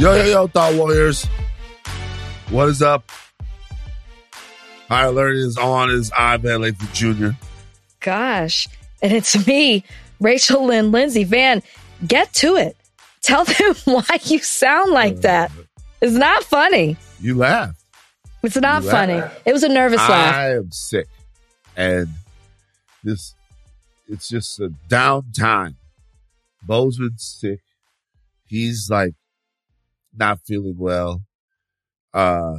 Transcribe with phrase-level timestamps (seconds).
[0.00, 1.26] Yo, yo, yo, Thought Warriors.
[2.48, 3.10] What is up?
[4.88, 7.36] Higher Learning is on is Ivan Lathan Jr.
[8.00, 8.66] Gosh.
[9.02, 9.84] And it's me,
[10.18, 11.24] Rachel Lynn Lindsay.
[11.24, 11.62] Van,
[12.06, 12.76] get to it.
[13.20, 15.52] Tell them why you sound like that.
[16.00, 16.96] It's not funny.
[17.20, 17.74] You laugh.
[18.42, 19.14] It's not You funny.
[19.16, 19.38] laugh.
[19.44, 20.34] It was a nervous laugh.
[20.34, 21.08] I am sick.
[21.76, 22.08] And
[23.04, 23.34] this,
[24.08, 25.74] it's just a downtime.
[26.62, 27.60] Bozeman's sick.
[28.46, 29.14] He's like
[30.14, 31.22] not feeling well.
[32.12, 32.56] Uh,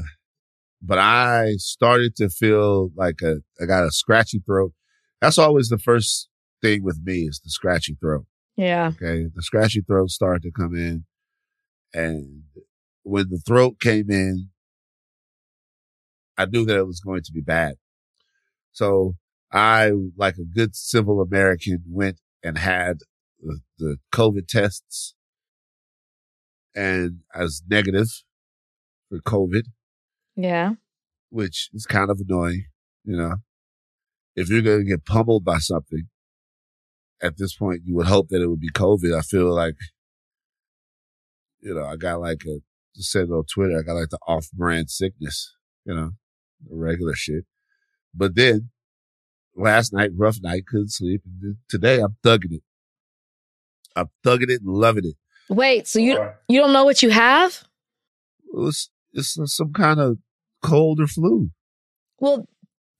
[0.81, 4.73] but I started to feel like a, I got a scratchy throat.
[5.19, 6.29] That's always the first
[6.61, 8.25] thing with me is the scratchy throat.
[8.55, 8.91] Yeah.
[8.95, 9.25] Okay.
[9.33, 11.05] The scratchy throat started to come in.
[11.93, 12.43] And
[13.03, 14.49] when the throat came in,
[16.37, 17.75] I knew that it was going to be bad.
[18.71, 19.15] So
[19.51, 22.99] I, like a good civil American, went and had
[23.39, 25.13] the, the COVID tests
[26.75, 28.07] and I was negative
[29.09, 29.63] for COVID,
[30.35, 30.75] Yeah.
[31.29, 32.65] which is kind of annoying,
[33.03, 33.35] you know.
[34.35, 36.03] If you're going to get pummeled by something,
[37.21, 39.15] at this point, you would hope that it would be COVID.
[39.17, 39.75] I feel like,
[41.59, 42.59] you know, I got like a,
[42.95, 45.53] just said it on Twitter, I got like the off brand sickness,
[45.85, 46.11] you know,
[46.67, 47.45] the regular shit.
[48.13, 48.69] But then
[49.55, 51.21] last night, rough night, couldn't sleep.
[51.25, 52.63] And today I'm thugging it.
[53.95, 55.15] I'm thugging it and loving it.
[55.51, 57.65] Wait, so you you don't know what you have?
[58.53, 60.17] It was, it's some kind of
[60.61, 61.51] cold or flu.
[62.19, 62.47] Well,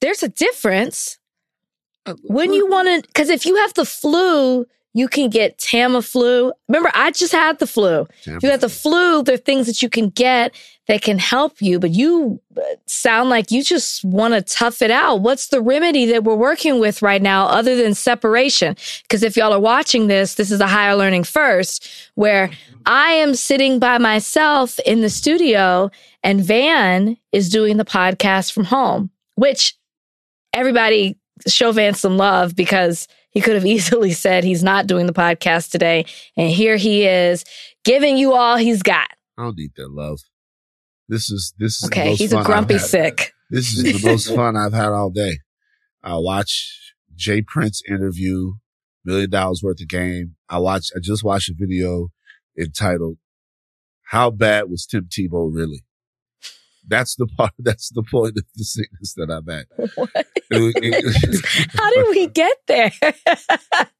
[0.01, 1.17] there's a difference.
[2.05, 6.51] Uh, when you want to, because if you have the flu, you can get Tamiflu.
[6.67, 8.07] Remember, I just had the flu.
[8.25, 10.53] If you have the flu, there are things that you can get
[10.87, 14.91] that can help you, but you uh, sound like you just want to tough it
[14.91, 15.21] out.
[15.21, 18.75] What's the remedy that we're working with right now other than separation?
[19.03, 22.49] Because if y'all are watching this, this is a higher learning first, where
[22.85, 25.89] I am sitting by myself in the studio
[26.23, 29.75] and Van is doing the podcast from home, which
[30.53, 31.17] everybody
[31.47, 35.71] show Van some love because he could have easily said he's not doing the podcast
[35.71, 36.05] today.
[36.37, 37.43] And here he is
[37.83, 39.09] giving you all he's got.
[39.37, 40.19] I don't need that love.
[41.09, 42.15] This is, this is the Okay.
[42.15, 43.33] He's a grumpy sick.
[43.49, 45.39] This is the most fun I've had all day.
[46.03, 46.71] I watched
[47.15, 47.41] J.
[47.41, 48.53] Prince interview,
[49.03, 50.35] million dollars worth of game.
[50.47, 52.09] I watched, I just watched a video
[52.57, 53.17] entitled,
[54.03, 55.83] how bad was Tim Tebow really?
[56.87, 59.67] That's the part, that's the point of the sickness that I'm at.
[61.77, 62.91] How did we get there?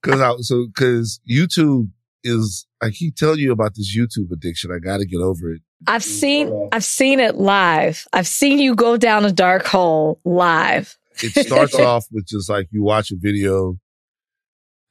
[0.03, 1.89] Cause I, so, cause YouTube
[2.23, 4.71] is, I keep telling you about this YouTube addiction.
[4.71, 5.61] I gotta get over it.
[5.87, 8.07] I've seen I've seen it live.
[8.13, 10.95] I've seen you go down a dark hole live.
[11.23, 13.77] it starts off with just like you watch a video.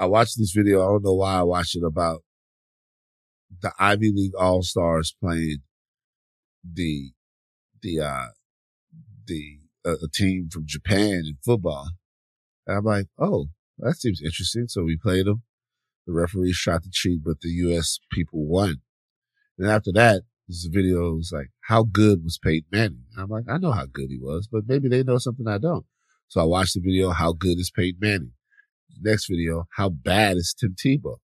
[0.01, 0.83] I watched this video.
[0.83, 2.23] I don't know why I watched it about
[3.63, 5.59] the Ivy League All Stars playing
[6.65, 7.13] the,
[7.83, 8.27] the, uh,
[9.27, 11.91] the, uh, a team from Japan in football.
[12.67, 13.47] And I'm like, oh,
[13.79, 14.69] that seems interesting.
[14.69, 15.43] So we played them.
[16.07, 17.99] The referee shot the cheat, but the U.S.
[18.11, 18.83] people won.
[19.59, 23.05] And after that, this video was like, how good was Peyton Manning?
[23.17, 25.87] I'm like, I know how good he was, but maybe they know something I don't.
[26.29, 28.33] So I watched the video, how good is Peyton Manning?
[29.01, 31.17] Next video, how bad is Tim Tebow?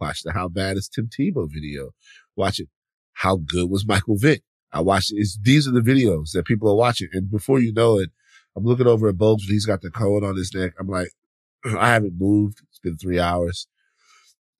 [0.00, 1.90] Watch the how bad is Tim Tebow video.
[2.36, 2.68] Watch it.
[3.14, 4.42] How good was Michael Vick?
[4.72, 5.16] I watched it.
[5.16, 7.08] It's, these are the videos that people are watching.
[7.12, 8.10] And before you know it,
[8.56, 10.72] I'm looking over at Bogues and he's got the cone on his neck.
[10.78, 11.08] I'm like,
[11.64, 12.60] I haven't moved.
[12.68, 13.66] It's been three hours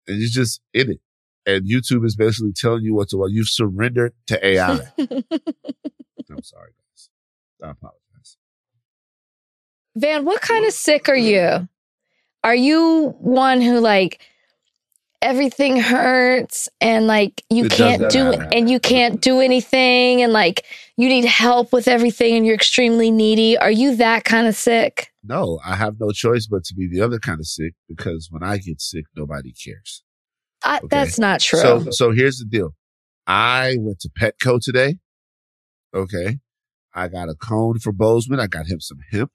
[0.07, 1.01] and you're just in it.
[1.45, 3.31] And YouTube is basically telling you what to watch.
[3.33, 4.81] You've surrendered to AI.
[4.99, 7.09] I'm sorry, guys.
[7.63, 8.37] I apologize.
[9.97, 11.69] Van, what kind of sick are you?
[12.45, 14.21] Are you one who like
[15.23, 18.49] everything hurts and like you It can't do matter.
[18.53, 20.65] and you can't do anything and like
[20.97, 23.57] you need help with everything and you're extremely needy?
[23.57, 25.09] Are you that kind of sick?
[25.25, 28.43] No, I have no choice but to be the other kind of sick because when
[28.43, 30.03] I get sick, nobody cares.
[30.65, 30.87] I, Okay.
[30.91, 31.61] That's not true.
[31.61, 32.75] So, so here's the deal.
[33.27, 34.97] I went to Petco today.
[35.95, 36.39] Okay.
[36.95, 38.41] I got a cone for Bozeman.
[38.41, 39.33] I got him some hemp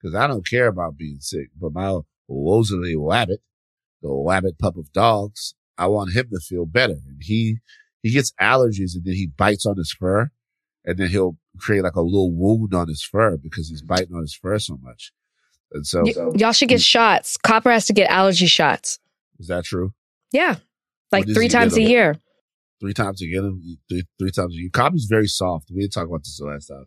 [0.00, 1.98] because I don't care about being sick, but my
[2.30, 3.38] Wosley Wabbit,
[4.02, 6.94] the Wabbit pup of dogs, I want him to feel better.
[7.06, 7.58] And he,
[8.02, 10.30] he gets allergies and then he bites on his fur
[10.84, 14.22] and then he'll create like a little wound on his fur because he's biting on
[14.22, 15.12] his fur so much.
[15.72, 16.84] And so, Y- y'all should get hmm.
[16.84, 17.36] shots.
[17.36, 18.98] Copper has to get allergy shots.
[19.38, 19.92] is that true?
[20.32, 20.56] Yeah.
[21.12, 22.16] Like three times a year.
[22.80, 23.52] three times a year.
[23.88, 24.70] Three, three times a year.
[24.72, 25.70] Copper's very soft.
[25.70, 26.86] We didn't talk about this the last time.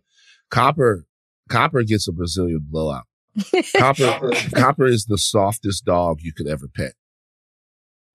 [0.50, 1.06] Copper,
[1.50, 3.06] Copper gets a Brazilian blowout.
[3.78, 6.94] Copper, Copper is the softest dog you could ever pet.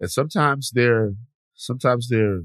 [0.00, 1.14] And sometimes they're,
[1.54, 2.42] sometimes they're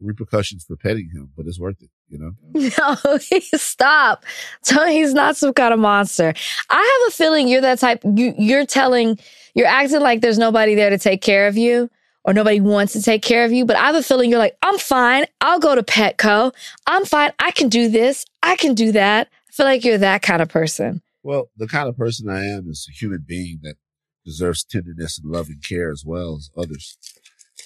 [0.00, 2.32] repercussions for petting him, but it's worth it, you know?
[2.78, 3.18] No,
[3.56, 4.24] stop.
[4.64, 6.32] Tell he's not some kind of monster.
[6.70, 8.02] I have a feeling you're that type.
[8.04, 9.18] You, you're telling,
[9.54, 11.90] you're acting like there's nobody there to take care of you
[12.24, 13.64] or nobody wants to take care of you.
[13.64, 15.26] But I have a feeling you're like, I'm fine.
[15.40, 16.52] I'll go to Petco.
[16.86, 17.32] I'm fine.
[17.38, 18.24] I can do this.
[18.42, 19.28] I can do that.
[19.48, 21.02] I feel like you're that kind of person.
[21.22, 23.76] Well, the kind of person I am is a human being that
[24.24, 26.96] deserves tenderness and love and care as well as others.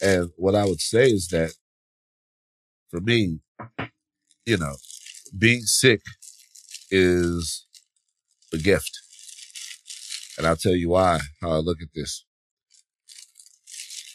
[0.02, 1.54] And what I would say is that
[2.90, 3.40] for me,
[4.44, 4.74] you know,
[5.36, 6.02] being sick
[6.90, 7.66] is
[8.52, 8.98] a gift.
[10.38, 12.24] And I'll tell you why, how I look at this.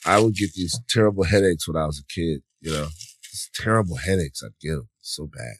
[0.06, 3.98] I would get these terrible headaches when I was a kid, you know, these terrible
[3.98, 5.58] headaches I'd get them so bad.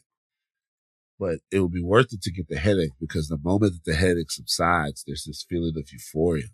[1.18, 3.96] But it would be worth it to get the headache because the moment that the
[3.96, 6.46] headache subsides, there's this feeling of euphoria,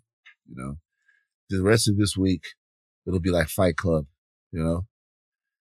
[0.49, 0.77] you know.
[1.49, 2.43] The rest of this week,
[3.07, 4.05] it'll be like Fight Club,
[4.51, 4.85] you know.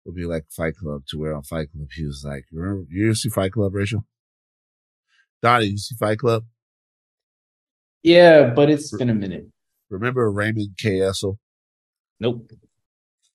[0.05, 2.87] It'll be like Fight Club to where on Fight Club he was like, "You remember,
[2.91, 4.05] you see Fight Club, Rachel?
[5.43, 6.45] Donnie, you see Fight Club?
[8.03, 9.47] Yeah, but it's been a minute.
[9.91, 10.99] Remember Raymond K.
[10.99, 11.39] Hessel?
[12.19, 12.51] Nope.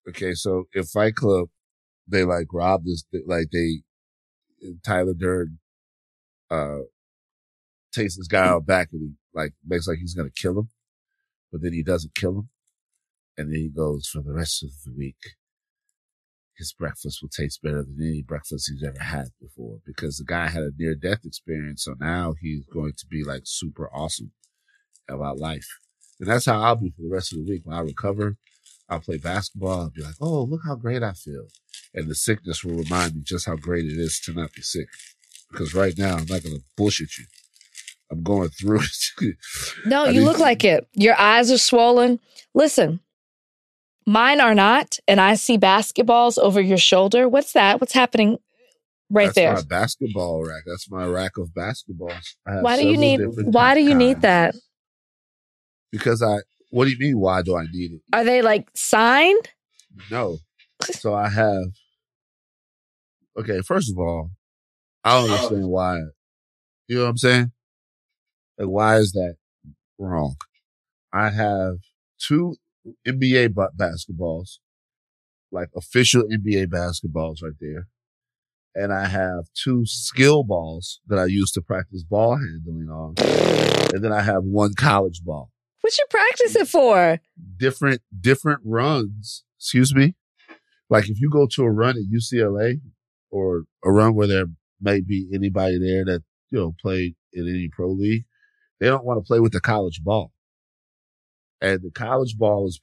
[0.09, 1.49] Okay, so in Fight Club,
[2.07, 3.81] they like rob this, like they,
[4.83, 5.59] Tyler Durden,
[6.49, 6.79] uh,
[7.91, 10.69] takes this guy out back and he like makes like he's gonna kill him,
[11.55, 12.49] but then he doesn't kill him.
[13.37, 15.15] And then he goes for the rest of the week.
[16.57, 20.49] His breakfast will taste better than any breakfast he's ever had before because the guy
[20.49, 21.85] had a near death experience.
[21.85, 24.33] So now he's going to be like super awesome
[25.09, 25.67] about life.
[26.19, 27.61] And that's how I'll be for the rest of the week.
[27.63, 28.35] When I recover,
[28.89, 29.79] I'll play basketball.
[29.79, 31.47] I'll be like, oh, look how great I feel.
[31.93, 34.87] And the sickness will remind me just how great it is to not be sick.
[35.49, 37.25] Because right now, I'm not going to bullshit you.
[38.11, 39.35] I'm going through it.
[39.85, 40.87] no, you look like it.
[40.93, 42.19] Your eyes are swollen.
[42.53, 42.99] Listen,
[44.05, 44.99] mine are not.
[45.07, 47.27] And I see basketballs over your shoulder.
[47.27, 47.81] What's that?
[47.81, 48.37] What's happening
[49.09, 49.53] right That's there?
[49.53, 50.63] my basketball rack.
[50.65, 52.35] That's my rack of basketballs.
[52.45, 54.55] Why do you need, why do you need that?
[55.91, 57.19] Because I, what do you mean?
[57.19, 58.01] Why do I need it?
[58.13, 59.49] Are they like signed?
[60.11, 60.37] No.
[60.91, 61.67] So I have,
[63.39, 64.29] okay, first of all,
[65.05, 65.99] I don't understand why,
[66.89, 67.51] you know what I'm saying?
[68.57, 69.35] Like, why is that
[69.99, 70.35] wrong?
[71.13, 71.75] I have
[72.19, 72.55] two
[73.07, 74.57] NBA ba- basketballs,
[75.51, 77.87] like official NBA basketballs right there.
[78.75, 83.15] And I have two skill balls that I use to practice ball handling on.
[83.93, 85.49] And then I have one college ball
[85.79, 87.19] What you practice it for?
[87.57, 89.43] different different runs.
[89.57, 90.15] Excuse me.
[90.89, 92.81] Like if you go to a run at UCLA
[93.31, 94.45] or a run where there
[94.81, 98.25] may be anybody there that you know played in any pro league,
[98.79, 100.31] they don't want to play with the college ball.
[101.61, 102.79] And the college ball is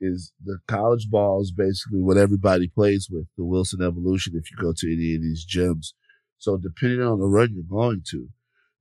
[0.00, 3.26] is the college ball is basically what everybody plays with.
[3.36, 4.34] The Wilson Evolution.
[4.36, 5.92] If you go to any of these gyms,
[6.38, 8.28] so depending on the run you're going to,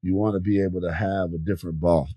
[0.01, 2.09] you want to be able to have a different ball.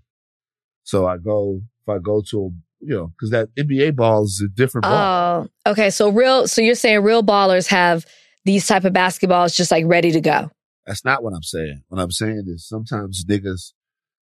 [0.83, 2.49] So I go if I go to a
[2.81, 5.49] you know, because that NBA ball is a different ball.
[5.65, 5.89] Oh, okay.
[5.89, 6.47] So real.
[6.47, 8.05] So you're saying real ballers have
[8.45, 10.49] these type of basketballs just like ready to go.
[10.85, 11.83] That's not what I'm saying.
[11.89, 13.73] What I'm saying is sometimes niggas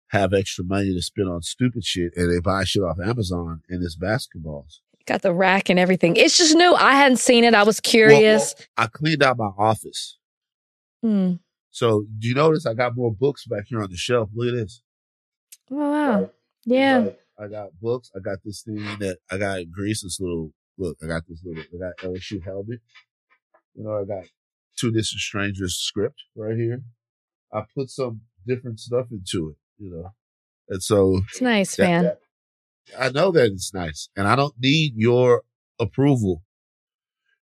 [0.09, 3.83] have extra money to spend on stupid shit and they buy shit off Amazon and
[3.83, 4.79] it's basketballs.
[5.05, 6.15] Got the rack and everything.
[6.15, 6.73] It's just new.
[6.73, 7.53] I hadn't seen it.
[7.53, 8.55] I was curious.
[8.57, 10.17] well, I cleaned out my office.
[11.03, 11.33] Hmm.
[11.69, 14.29] So do you notice I got more books back here on the shelf?
[14.33, 14.81] Look at this.
[15.69, 16.19] Oh, wow.
[16.21, 16.29] Right?
[16.65, 17.09] Yeah.
[17.39, 18.11] I got books.
[18.15, 19.59] I got this thing that I got.
[19.77, 20.97] This little look.
[21.03, 21.63] I got this little.
[21.73, 22.79] I got LSU helmet.
[23.75, 24.23] You know, I got
[24.77, 26.81] two distant strangers script right here.
[27.53, 29.57] I put some different stuff into it.
[29.77, 30.13] You know,
[30.69, 32.03] and so It's nice, that- man.
[32.05, 32.19] that-
[32.99, 35.41] I know that it's nice, and I don't need your
[35.79, 36.43] approval.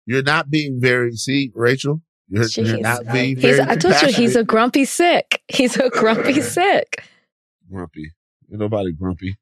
[0.07, 1.13] You're not being very.
[1.17, 3.61] See, Rachel, you're, you're not being very.
[3.61, 5.43] I told you he's a grumpy sick.
[5.49, 7.05] He's a grumpy sick.
[7.69, 8.13] grumpy.
[8.51, 9.37] Ain't nobody grumpy.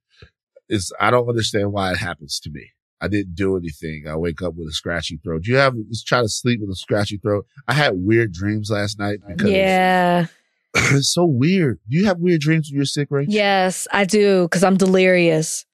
[0.69, 2.71] It's I don't understand why it happens to me.
[3.01, 4.05] I didn't do anything.
[4.09, 5.43] I wake up with a scratchy throat.
[5.43, 7.47] Do you have just try to sleep with a scratchy throat?
[7.69, 10.27] I had weird dreams last night because Yeah.
[10.75, 11.79] It's so weird.
[11.89, 13.27] Do you have weird dreams when you're sick, right?
[13.29, 15.65] Yes, I do because I'm delirious.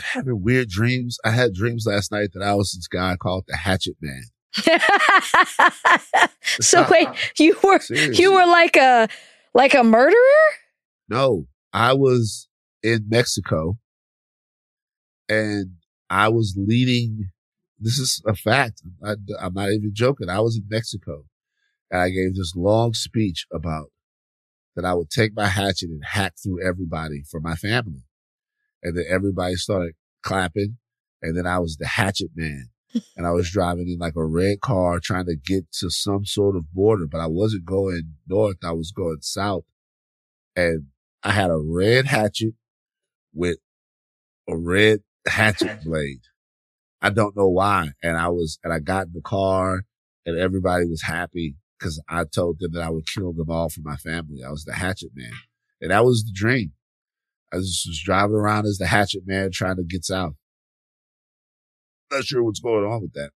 [0.00, 1.18] Having weird dreams.
[1.24, 4.22] I had dreams last night that I was this guy called the Hatchet Man.
[6.60, 8.22] so wait, you were Seriously.
[8.22, 9.08] you were like a
[9.54, 10.14] like a murderer?
[11.08, 12.48] No, I was
[12.82, 13.78] in Mexico
[15.28, 15.72] and
[16.08, 17.30] I was leading.
[17.78, 18.82] This is a fact.
[19.04, 20.28] I, I'm not even joking.
[20.28, 21.24] I was in Mexico
[21.90, 23.90] and I gave this long speech about
[24.78, 28.04] that I would take my hatchet and hack through everybody for my family.
[28.80, 30.78] And then everybody started clapping.
[31.20, 32.68] And then I was the hatchet man.
[33.16, 36.54] and I was driving in like a red car trying to get to some sort
[36.54, 38.58] of border, but I wasn't going north.
[38.64, 39.64] I was going south
[40.54, 40.84] and
[41.24, 42.54] I had a red hatchet
[43.34, 43.58] with
[44.48, 46.20] a red hatchet blade.
[47.02, 47.90] I don't know why.
[48.00, 49.82] And I was, and I got in the car
[50.24, 53.80] and everybody was happy because I told them that I would kill them all for
[53.82, 54.42] my family.
[54.44, 55.32] I was the hatchet man.
[55.80, 56.72] And that was the dream.
[57.52, 60.34] I just was driving around as the hatchet man trying to get south.
[62.10, 63.30] Not sure what's going on with that.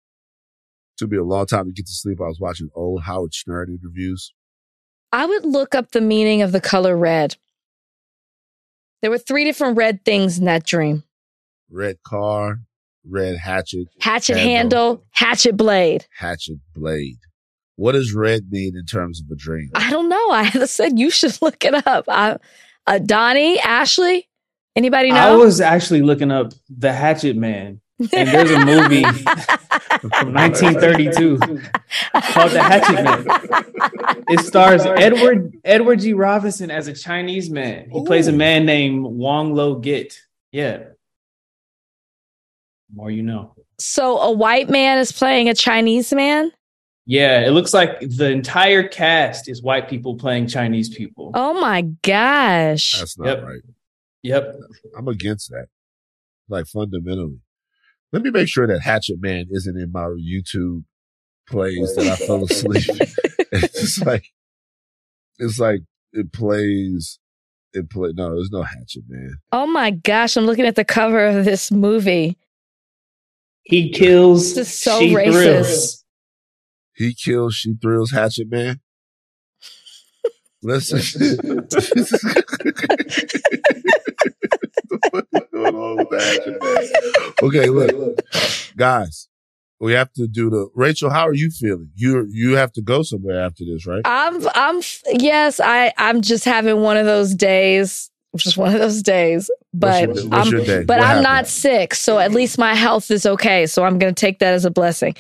[0.98, 2.20] Took me a long time to get to sleep.
[2.22, 4.34] I was watching old Howard Stern interviews.
[5.12, 7.36] I would look up the meaning of the color red.
[9.02, 11.04] There were three different red things in that dream
[11.70, 12.60] Red car,
[13.06, 14.56] red hatchet, hatchet Handle.
[14.56, 16.06] handle, hatchet blade.
[16.18, 17.18] hatchet blade.
[17.76, 19.72] What does red mean in terms of a dream?
[19.76, 20.30] I don't know.
[20.32, 22.06] I said you should look it up.
[22.08, 22.38] I,
[22.88, 24.28] uh, Donnie, Ashley,
[24.76, 25.18] anybody know?
[25.18, 29.04] I was actually looking up The Hatchet Man, and there's a movie
[30.02, 34.24] from 1932 called The Hatchet Man.
[34.30, 36.14] It stars Edward Edward G.
[36.14, 37.90] Robinson as a Chinese man.
[37.92, 40.20] He plays a man named Wong Lo Git.
[40.52, 40.84] Yeah.
[42.94, 43.56] More you know.
[43.80, 46.52] so a white man is playing a Chinese man.
[47.12, 51.32] Yeah, it looks like the entire cast is white people playing Chinese people.
[51.34, 52.98] Oh my gosh!
[52.98, 53.44] That's not Yep.
[53.44, 53.62] right.
[54.24, 54.56] Yep.
[54.98, 55.66] I'm against that.
[56.48, 57.42] Like fundamentally.
[58.14, 60.86] Let me make sure that Hatchet Man isn't in my YouTube
[61.50, 62.86] plays that I fell asleep.
[63.52, 64.24] it's just like
[65.38, 65.82] it's like
[66.14, 67.20] it plays
[67.74, 69.34] it play no, there's no Hatchet Man.
[69.52, 70.38] Oh my gosh!
[70.38, 72.38] I'm looking at the cover of this movie.
[73.64, 74.56] He kills.
[74.56, 75.32] This is so she racist.
[75.34, 76.01] thrills.
[76.94, 78.80] He kills, she thrills Hatchet Man.
[80.64, 81.00] Listen.
[85.12, 87.34] What's going on with the Hatchet Man?
[87.44, 88.22] Okay, look,
[88.78, 89.28] guys,
[89.80, 91.10] we have to do the Rachel.
[91.10, 91.90] How are you feeling?
[91.96, 94.02] You you have to go somewhere after this, right?
[94.06, 94.82] I'm, I'm,
[95.12, 99.50] yes, I, I'm just having one of those days, just one of those days.
[99.74, 100.84] But what's your, what's I'm, your day?
[100.84, 101.24] but What I'm happened?
[101.24, 103.66] not sick, so at least my health is okay.
[103.66, 105.16] So I'm going to take that as a blessing.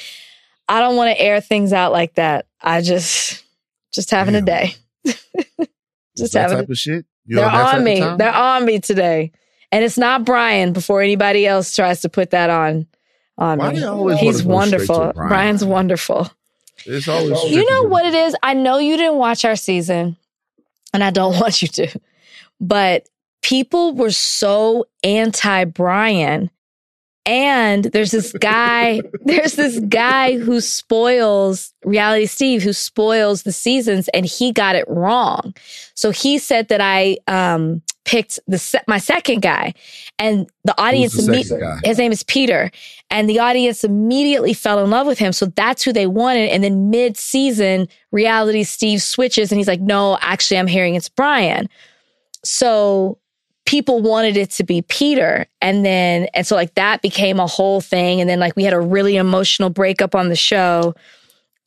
[0.68, 2.46] I don't want to air things out like that.
[2.62, 3.44] I just,
[3.91, 4.75] just having a day.
[6.18, 6.58] just that having.
[6.60, 7.06] type of shit.
[7.25, 8.00] You they're on on me.
[8.00, 9.32] They're on me today,
[9.72, 10.74] and it's not Brian.
[10.74, 12.88] Before anybody else tries to put that on,
[13.38, 13.75] on Why me.
[13.75, 15.13] do you always He's wanna go straight to wonderful.
[15.13, 15.30] Brian?
[15.30, 16.32] Brian's wonderful.
[16.86, 18.36] It's always You know what it is?
[18.41, 20.18] I know you didn't watch our season,
[20.94, 22.00] and I don't want you to,
[22.60, 23.08] but
[23.41, 26.50] people were so anti Brian.
[27.25, 34.08] And there's this guy, there's this guy who spoils reality Steve, who spoils the seasons,
[34.10, 35.54] and he got it wrong.
[35.94, 39.74] So he said that I um, picked the se- my second guy,
[40.18, 42.72] and the audience the imme- his name is Peter.
[43.12, 45.34] And the audience immediately fell in love with him.
[45.34, 46.50] So that's who they wanted.
[46.50, 51.10] And then mid season, reality Steve switches and he's like, no, actually, I'm hearing it's
[51.10, 51.70] Brian.
[52.44, 53.20] So
[53.65, 55.46] people wanted it to be Peter.
[55.62, 58.20] And then, and so like that became a whole thing.
[58.20, 60.94] And then like we had a really emotional breakup on the show.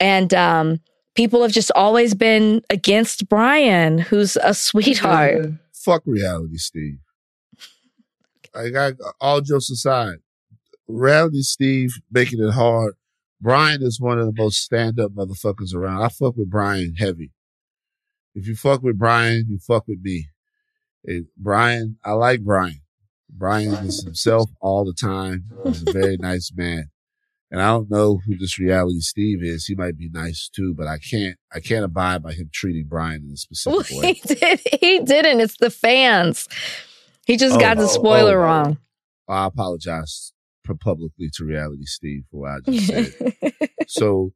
[0.01, 0.81] And, um,
[1.15, 5.53] people have just always been against Brian, who's a sweetheart.
[5.73, 6.99] Fuck reality, Steve.
[8.55, 10.17] I got all jokes aside.
[10.87, 12.95] Reality Steve making it hard.
[13.41, 16.03] Brian is one of the most stand up motherfuckers around.
[16.03, 17.33] I fuck with Brian heavy.
[18.35, 20.29] If you fuck with Brian, you fuck with me.
[21.05, 22.81] And Brian, I like Brian.
[23.31, 25.45] Brian is himself all the time.
[25.65, 26.91] He's a very nice man.
[27.51, 29.67] And I don't know who this reality Steve is.
[29.67, 33.23] He might be nice too, but I can't, I can't abide by him treating Brian
[33.23, 34.13] in a Well, specific way.
[34.15, 34.61] he did.
[34.81, 35.41] He didn't.
[35.41, 36.49] It's the fans.
[37.27, 38.45] He just Oh, got the oh, spoiler oh.
[38.45, 38.79] wrong.
[39.29, 40.33] I apologize
[40.81, 43.69] publicly to Reality Steve for what I just said.
[43.89, 44.33] so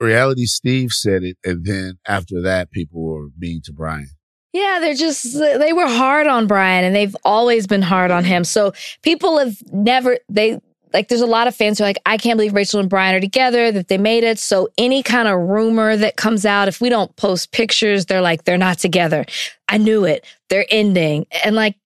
[0.00, 4.10] Reality Steve said it, and then after that, people were mean to Brian.
[4.56, 8.42] Yeah, they're just they were hard on Brian, and they've always been hard on him.
[8.42, 8.72] So
[9.02, 10.60] people have never they
[10.92, 11.08] like.
[11.08, 13.20] There's a lot of fans who are like, I can't believe Rachel and Brian are
[13.20, 13.70] together.
[13.70, 14.38] That they made it.
[14.38, 18.44] So any kind of rumor that comes out, if we don't post pictures, they're like
[18.44, 19.26] they're not together.
[19.68, 20.24] I knew it.
[20.48, 21.76] They're ending, and like.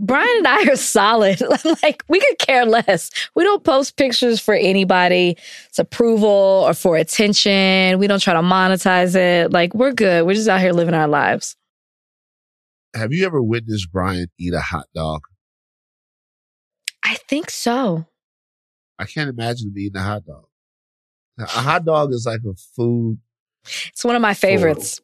[0.00, 1.40] Brian and I are solid.
[1.82, 3.10] like we could care less.
[3.34, 5.36] We don't post pictures for anybody's
[5.78, 7.98] approval or for attention.
[7.98, 9.52] We don't try to monetize it.
[9.52, 10.26] Like we're good.
[10.26, 11.56] We're just out here living our lives.
[12.94, 15.22] Have you ever witnessed Brian eat a hot dog?
[17.02, 18.06] I think so.
[18.98, 20.44] I can't imagine him eating a hot dog.
[21.36, 23.18] Now, a hot dog is like a food.
[23.88, 25.00] It's one of my favorites.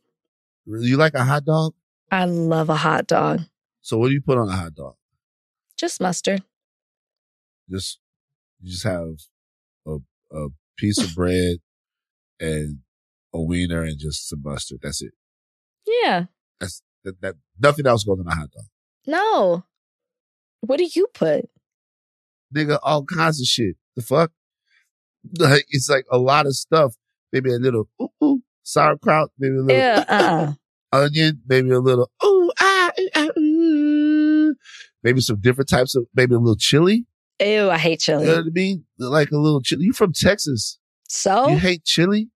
[0.67, 1.75] You like a hot dog?
[2.13, 3.41] I love a hot dog.
[3.83, 4.95] So what do you put on a hot dog?
[5.77, 6.43] Just mustard.
[7.71, 7.99] Just
[8.61, 9.15] you just have
[9.87, 9.97] a
[10.33, 11.57] a piece of bread
[12.39, 12.79] and
[13.33, 14.81] a wiener and just some mustard.
[14.83, 15.13] That's it.
[15.87, 16.27] Yeah.
[16.61, 18.65] That's that, that nothing else goes on a hot dog.
[19.07, 19.65] No.
[20.61, 21.49] What do you put?
[22.55, 23.77] Nigga, all kinds of shit.
[23.97, 24.33] The fuck?
[25.39, 26.95] Like it's like a lot of stuff.
[27.33, 30.05] Maybe a little ooh, ooh, sauerkraut, maybe a little Yeah.
[30.09, 30.53] Uh-uh.
[30.93, 33.50] onion, maybe a little ooh ah, ah ooh.
[33.61, 34.55] Mm.
[35.03, 37.07] maybe some different types of maybe a little chili.
[37.41, 38.37] Ew, I hate You know chili.
[38.37, 38.85] what I mean?
[38.99, 39.85] Like a little chili.
[39.85, 40.79] You from Texas?
[41.09, 42.31] So You hate chili?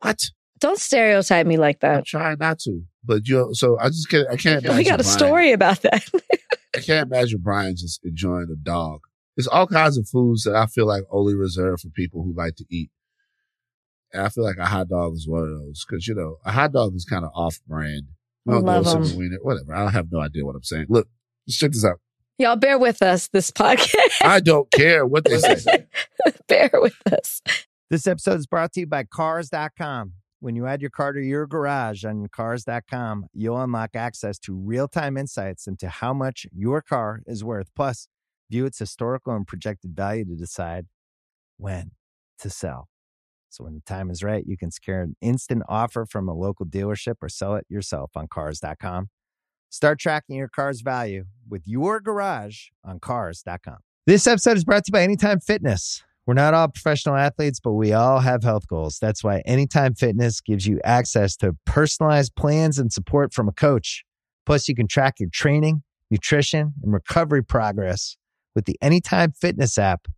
[0.00, 0.18] What?
[0.58, 1.98] don't stereotype me like that.
[1.98, 3.50] I'm trying not to, but you.
[3.52, 4.26] So I just can't.
[4.30, 4.64] I can't.
[4.64, 6.02] Imagine We got a Brian- story about that.
[6.76, 9.00] I can't imagine Brian just enjoying a dog.
[9.36, 12.56] There's all kinds of foods that I feel like only reserved for people who like
[12.56, 12.90] to eat.
[14.14, 16.52] And I feel like a hot dog is one of those because you know a
[16.52, 18.04] hot dog is kind of off brand.
[18.46, 19.04] We don't Love go them.
[19.04, 19.74] Super Wiener, whatever.
[19.74, 20.86] I have no idea what I'm saying.
[20.88, 21.08] Look,
[21.46, 22.00] let's check this out.
[22.38, 24.22] Y'all bear with us this podcast.
[24.22, 25.86] I don't care what they say.
[26.48, 27.42] bear with us.
[27.90, 30.12] This episode is brought to you by Cars.com.
[30.40, 34.86] When you add your car to your garage on Cars.com, you'll unlock access to real
[34.86, 37.70] time insights into how much your car is worth.
[37.74, 38.06] Plus,
[38.50, 40.86] view its historical and projected value to decide
[41.56, 41.92] when
[42.38, 42.88] to sell.
[43.48, 46.66] So, when the time is right, you can secure an instant offer from a local
[46.66, 49.08] dealership or sell it yourself on Cars.com.
[49.70, 53.78] Start tracking your car's value with your garage on Cars.com.
[54.06, 56.02] This episode is brought to you by Anytime Fitness.
[56.26, 58.98] We're not all professional athletes, but we all have health goals.
[59.00, 64.04] That's why Anytime Fitness gives you access to personalized plans and support from a coach.
[64.44, 68.16] Plus, you can track your training, nutrition, and recovery progress
[68.54, 70.08] with the Anytime Fitness app,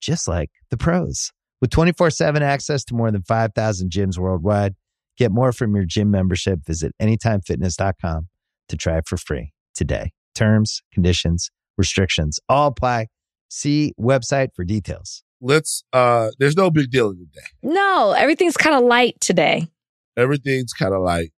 [0.00, 1.32] just like the pros.
[1.60, 4.74] With 24 7 access to more than 5,000 gyms worldwide,
[5.16, 6.60] get more from your gym membership.
[6.66, 8.28] Visit AnytimeFitness.com
[8.68, 10.12] to try it for free today.
[10.34, 13.06] Terms, conditions, restrictions all apply.
[13.48, 15.22] See website for details.
[15.40, 15.82] Let's.
[15.92, 17.46] uh There's no big deal today.
[17.62, 19.68] No, everything's kind of light today.
[20.16, 21.32] Everything's kind of light.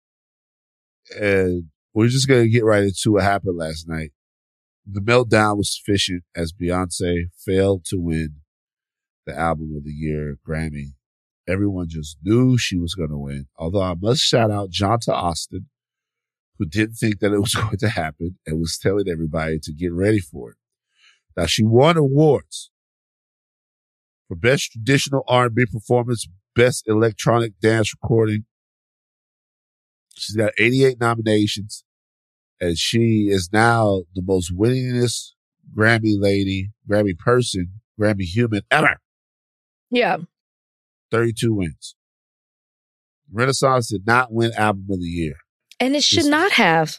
[1.21, 4.11] and we're just gonna get right into what happened last night.
[4.91, 8.37] The meltdown was sufficient as Beyonce failed to win
[9.29, 10.95] the album of the year Grammy.
[11.47, 13.47] Everyone just knew she was going to win.
[13.57, 15.67] Although I must shout out Johntá Austin,
[16.59, 19.93] who didn't think that it was going to happen and was telling everybody to get
[19.93, 20.57] ready for it.
[21.37, 22.71] Now she won awards
[24.27, 28.45] for best traditional R&B performance, best electronic dance recording.
[30.17, 31.85] She's got 88 nominations
[32.61, 35.33] and she is now the most winningest
[35.77, 38.99] Grammy lady, Grammy person, Grammy human ever.
[39.91, 40.19] Yeah.
[41.11, 41.95] 32 wins.
[43.33, 45.35] Renaissance did not win album of the year.
[45.81, 46.99] And it should not have.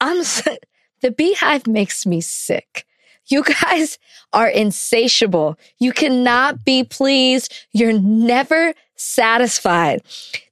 [0.00, 0.18] I'm
[1.02, 2.86] the BeyHive makes me sick.
[3.26, 3.98] You guys
[4.32, 5.56] are insatiable.
[5.78, 7.52] You cannot be pleased.
[7.72, 10.02] You're never satisfied.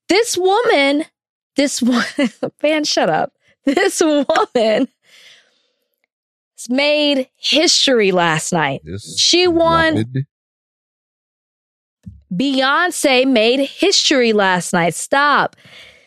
[0.09, 1.05] This woman,
[1.57, 2.05] this one,
[2.63, 3.33] man, shut up.
[3.65, 4.89] This woman
[6.69, 8.81] made history last night.
[8.85, 10.27] This She won woman-
[12.33, 14.95] Beyonce made history last night.
[14.95, 15.57] Stop.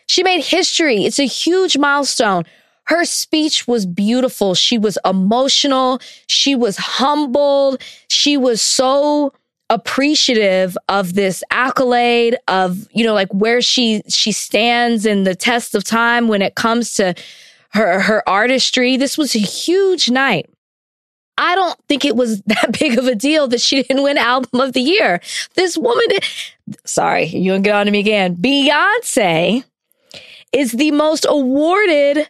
[0.07, 1.05] She made history.
[1.05, 2.43] It's a huge milestone.
[2.85, 4.53] Her speech was beautiful.
[4.53, 5.99] She was emotional.
[6.27, 7.81] She was humbled.
[8.09, 9.33] She was so
[9.69, 15.73] appreciative of this accolade of, you know, like where she she stands in the test
[15.75, 17.15] of time when it comes to
[17.73, 18.97] her her artistry.
[18.97, 20.49] This was a huge night.
[21.37, 24.59] I don't think it was that big of a deal that she didn't win album
[24.59, 25.21] of the year.
[25.55, 26.05] This woman,
[26.85, 28.35] sorry, you gonna get on to me again.
[28.35, 29.63] Beyonce
[30.51, 32.29] is the most awarded.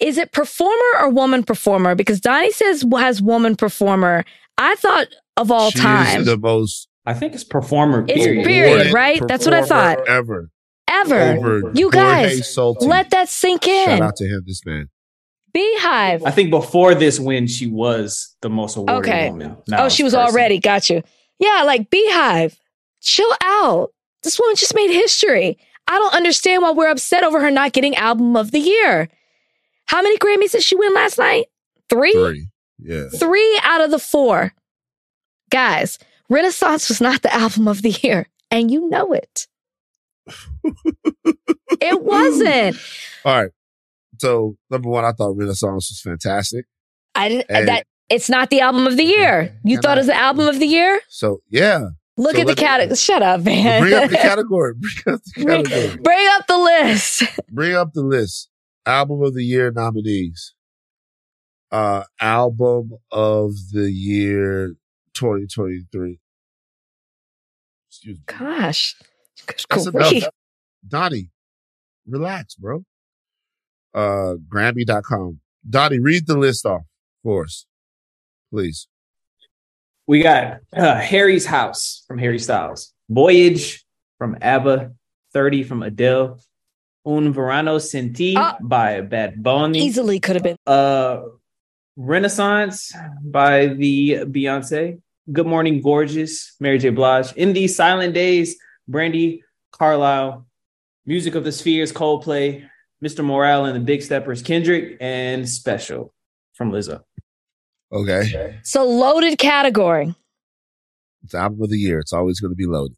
[0.00, 1.96] Is it performer or woman performer?
[1.96, 4.24] Because Donnie says has woman performer.
[4.56, 8.04] I thought of all she time is the most I think it's performer.
[8.06, 8.44] It's period.
[8.44, 9.22] period, awarded right?
[9.26, 10.06] That's what I thought.
[10.06, 10.50] Ever.
[10.88, 11.20] Ever.
[11.36, 13.86] Over You guys, Let that sink in.
[13.86, 14.88] Shout out to him, this man.
[15.54, 16.22] BeyHive.
[16.26, 19.30] I think before this win, she was the most awarded Okay.
[19.30, 19.56] woman.
[19.66, 20.34] Now oh, she was person.
[20.34, 20.58] already.
[20.58, 21.02] Got you.
[21.38, 22.56] Yeah, like BeyHive.
[23.00, 23.90] Chill out.
[24.22, 25.58] This woman just made history.
[25.86, 29.08] I don't understand why we're upset over her not getting album of the year.
[29.86, 31.46] How many Grammys did she win last night?
[31.88, 32.12] Three?
[32.12, 32.48] Three.
[32.78, 33.04] Yeah.
[33.18, 34.52] Three out of the four.
[35.50, 35.98] Guys,
[36.28, 39.47] Renaissance was not the album of the year, and you know it.
[41.80, 42.76] It wasn't.
[43.24, 43.50] All right.
[44.18, 46.66] So number one, I thought Renaissance was fantastic.
[47.14, 47.46] I didn't.
[47.50, 49.58] And- that it's not the album of the year.
[49.64, 51.00] You thought I- it was the album of the year?
[51.08, 51.88] So yeah.
[52.16, 52.96] Look So at the category.
[52.96, 53.80] Shut up, man.
[53.82, 54.74] Bring up the category.
[54.74, 55.96] Bring up the category.
[56.02, 57.22] Bring up the list.
[57.52, 58.48] Bring up the list.
[58.86, 60.54] Album of the year nominees.
[61.70, 64.70] uh, album of the year
[65.14, 66.18] 2023.
[67.90, 68.22] Excuse me.
[68.26, 68.96] Gosh.
[69.46, 70.12] That's enough.
[70.88, 71.30] Donnie,
[72.06, 72.84] relax, bro.
[73.94, 75.40] Uh, Grammy.com.
[75.68, 76.82] Donnie, read the list off
[77.22, 77.66] for us,
[78.52, 78.88] please.
[80.06, 83.84] We got uh, Harry's House from Harry Styles, Voyage
[84.18, 84.92] from ABBA,
[85.34, 86.40] 30 from Adele,
[87.04, 88.56] Un Verano Sin Ti Ah.
[88.62, 90.56] by Bad Bunny, Easily could have been.
[90.66, 91.20] uh,
[91.96, 96.90] Renaissance by the Beyonce, Good Morning Gorgeous, Mary J.
[96.90, 98.56] Blige, In These Silent Days,
[98.90, 99.40] Brandi
[99.72, 100.46] Carlile,
[101.06, 102.68] Music of the Spheres, Coldplay,
[103.04, 103.24] Mr.
[103.24, 106.12] Morale and the Big Steppers, Kendrick, and Special
[106.54, 107.02] from Lizzo.
[107.92, 108.58] Okay.
[108.64, 110.14] So loaded category.
[111.24, 111.98] It's album of the year.
[112.00, 112.96] It's always going to be loaded.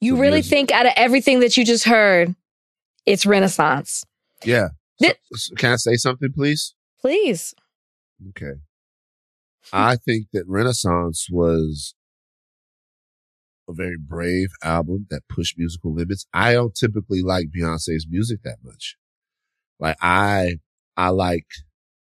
[0.00, 2.34] You So really think out of everything that you just heard,
[3.06, 4.04] it's Renaissance.
[4.44, 4.68] Yeah.
[5.00, 6.74] Th- So- so can I say something, please?
[7.00, 7.54] Please.
[8.30, 8.60] Okay.
[9.72, 11.94] I think that Renaissance was
[13.68, 16.26] a very brave album that pushed musical limits.
[16.32, 18.96] I don't typically like Beyonce's music that much.
[19.78, 20.58] Like I,
[20.96, 21.46] I like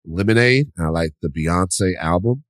[0.04, 2.44] Lemonade and I like the Beyonce album,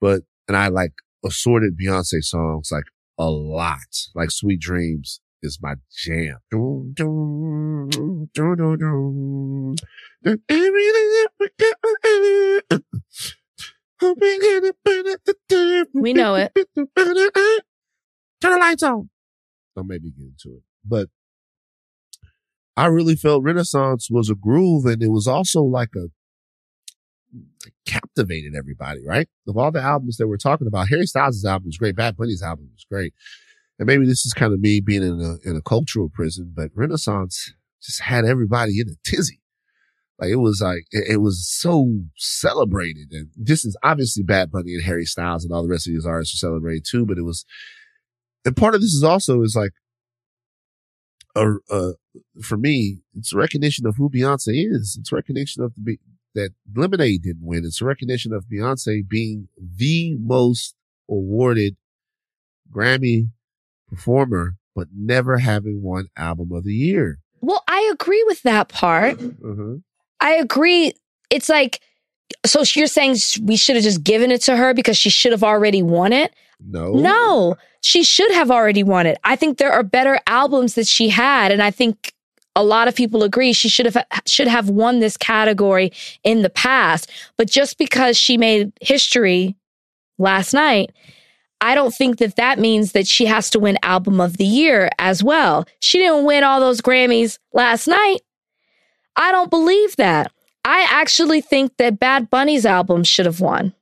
[0.00, 0.92] but, and I like
[1.24, 2.84] assorted Beyonce songs like
[3.18, 3.78] a lot.
[4.14, 6.38] Like Sweet Dreams is my jam.
[15.94, 16.52] We know it.
[18.40, 19.10] Turn the lights on.
[19.74, 20.62] Don't make me get into it.
[20.84, 21.08] But
[22.76, 26.08] I really felt Renaissance was a groove and it was also like a
[27.86, 29.28] captivated everybody, right?
[29.46, 31.96] Of all the albums that we're talking about, Harry Styles' album was great.
[31.96, 33.12] Bad Bunny's album was great.
[33.78, 36.70] And maybe this is kind of me being in a in a cultural prison, but
[36.74, 39.40] Renaissance just had everybody in a tizzy.
[40.18, 44.74] Like it was like it, it was so celebrated, and this is obviously Bad Bunny
[44.74, 47.06] and Harry Styles and all the rest of these artists are celebrated too.
[47.06, 47.44] But it was,
[48.48, 49.72] and part of this is also is like,
[51.36, 51.92] a, uh,
[52.42, 54.96] for me, it's a recognition of who Beyonce is.
[54.98, 55.98] It's recognition of the
[56.34, 57.66] that Lemonade didn't win.
[57.66, 60.74] It's a recognition of Beyonce being the most
[61.10, 61.76] awarded
[62.72, 63.28] Grammy
[63.86, 67.18] performer, but never having won Album of the Year.
[67.42, 69.20] Well, I agree with that part.
[69.20, 69.76] Uh-huh.
[70.20, 70.94] I agree.
[71.28, 71.80] It's like,
[72.46, 75.44] so you're saying we should have just given it to her because she should have
[75.44, 76.32] already won it?
[76.60, 79.18] No, No, she should have already won it.
[79.24, 82.12] I think there are better albums that she had, and I think
[82.56, 85.92] a lot of people agree she should have should have won this category
[86.24, 87.10] in the past.
[87.36, 89.54] But just because she made history
[90.18, 90.90] last night,
[91.60, 94.90] I don't think that that means that she has to win album of the year
[94.98, 95.66] as well.
[95.80, 98.18] She didn't win all those Grammys last night.
[99.16, 100.32] I don't believe that.
[100.64, 103.74] I actually think that Bad Bunny's album should have won.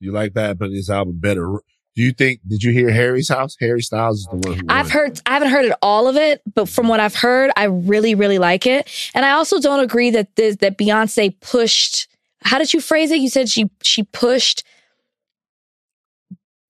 [0.00, 1.60] You like Bad Bunny's album better.
[1.98, 3.56] Do you think, did you hear Harry's house?
[3.58, 4.66] Harry Styles is the one who.
[4.68, 7.64] I've heard, I haven't heard it all of it, but from what I've heard, I
[7.64, 8.88] really, really like it.
[9.16, 12.06] And I also don't agree that this, that Beyonce pushed.
[12.44, 13.18] How did you phrase it?
[13.18, 14.62] You said she she pushed.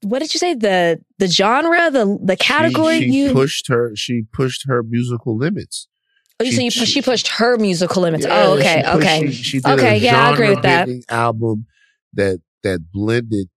[0.00, 0.54] What did you say?
[0.54, 3.00] The the genre, the the category.
[3.00, 5.88] She, she you pushed her, she pushed her musical limits.
[6.40, 8.24] oh, you she- said you, she- she pushed her musical limits.
[8.24, 9.26] Yeah, oh, okay, she pushed- okay.
[9.26, 10.88] She, she did Okay, a yeah, I agree with that.
[11.10, 11.66] Album
[12.14, 13.50] that, that blended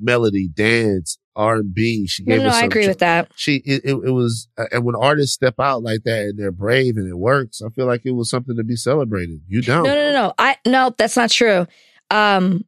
[0.00, 2.06] melody, dance, R and B.
[2.06, 3.30] She gave no, us I some- agree with that.
[3.36, 6.52] She, it, it, it was, uh, and when artists step out like that and they're
[6.52, 9.40] brave and it works, I feel like it was something to be celebrated.
[9.48, 9.84] You don't.
[9.84, 10.34] No, no, no, no.
[10.38, 11.66] I no, that's not true.
[12.10, 12.64] Um,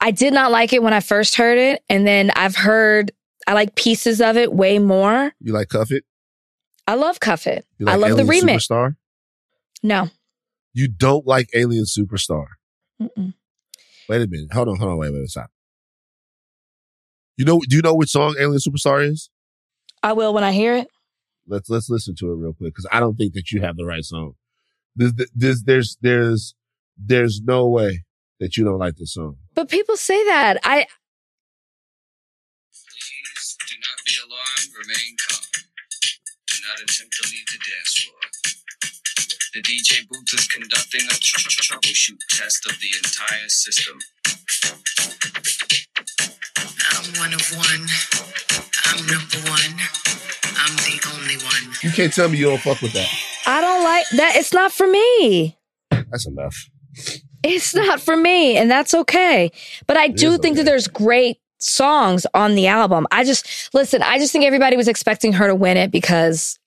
[0.00, 3.12] I did not like it when I first heard it, and then I've heard
[3.46, 5.32] I like pieces of it way more.
[5.40, 6.04] You like Cuff It?
[6.86, 7.66] I love Cuff It.
[7.80, 8.68] Like I love the remix.
[8.68, 8.96] Superstar?
[9.82, 10.08] No.
[10.72, 12.46] You don't like Alien Superstar.
[13.00, 13.34] Mm-mm.
[14.08, 14.52] Wait a minute.
[14.52, 15.50] Hold on, hold on, wait, wait, stop.
[17.36, 19.28] You know, do you know which song Alien Superstar is?
[20.02, 20.88] I will when I hear it.
[21.46, 23.84] Let's let's listen to it real quick because I don't think that you have the
[23.84, 24.34] right song.
[24.96, 26.54] There's, there's there's there's
[26.96, 28.04] there's no way
[28.40, 29.36] that you don't like this song.
[29.54, 30.58] But people say that.
[30.64, 30.86] I
[32.72, 34.70] Please do not be alarmed.
[34.78, 35.44] Remain calm.
[36.46, 38.24] Do not attempt to leave the dance floor.
[39.54, 43.98] The DJ booth is conducting a tr- tr- troubleshoot test of the entire system.
[47.14, 47.86] I'm one of one.
[48.86, 49.78] I'm number one.
[50.56, 51.74] I'm the only one.
[51.82, 53.08] You can't tell me you don't fuck with that.
[53.46, 54.36] I don't like that.
[54.36, 55.56] It's not for me.
[55.90, 56.68] That's enough.
[57.42, 59.52] It's not for me, and that's okay.
[59.86, 63.06] But I do is think that there's great songs on the album.
[63.12, 64.02] I just listen.
[64.02, 66.58] I just think everybody was expecting her to win it because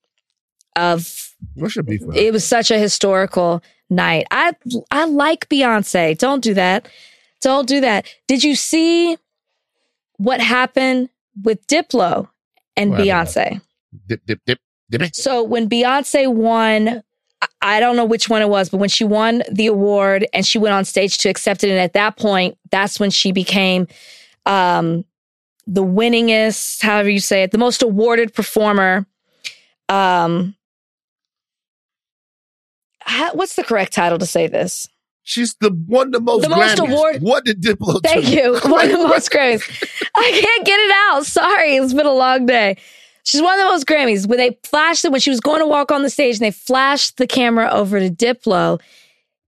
[0.76, 2.16] of What's your beef with?
[2.16, 4.28] it was such a historical night.
[4.32, 4.54] I
[4.92, 6.18] I like Beyonce.
[6.18, 6.88] Don't do that.
[7.42, 8.06] Don't do that.
[8.28, 9.18] Did you see
[10.18, 11.10] what happened
[11.44, 12.28] with Diplo
[12.76, 13.08] and happened?
[13.10, 13.62] Beyonce?
[14.08, 15.16] Dip, dip, dip, dip.
[15.16, 17.04] So when Beyonce won,
[17.42, 20.46] I- I don't know which one it was, but when she won the award and
[20.46, 23.88] she went on stage to accept it, and at that point, that's when she became
[24.46, 25.04] um,
[25.68, 29.06] the winningest, however you say it, the most awarded performer.
[29.90, 30.56] Um,
[33.02, 34.88] how- what's the correct title to say this?
[35.28, 38.54] She's the one the most The most award- What did Diplo Thank you.
[38.64, 39.62] One of the most Grammys.
[40.16, 41.26] I can't get it out.
[41.26, 42.78] Sorry, it's been a long day.
[43.26, 44.26] She's one of the most Grammys.
[44.26, 46.52] When they flashed it, when she was going to walk on the stage and they
[46.52, 48.80] flashed the camera over to Diplo,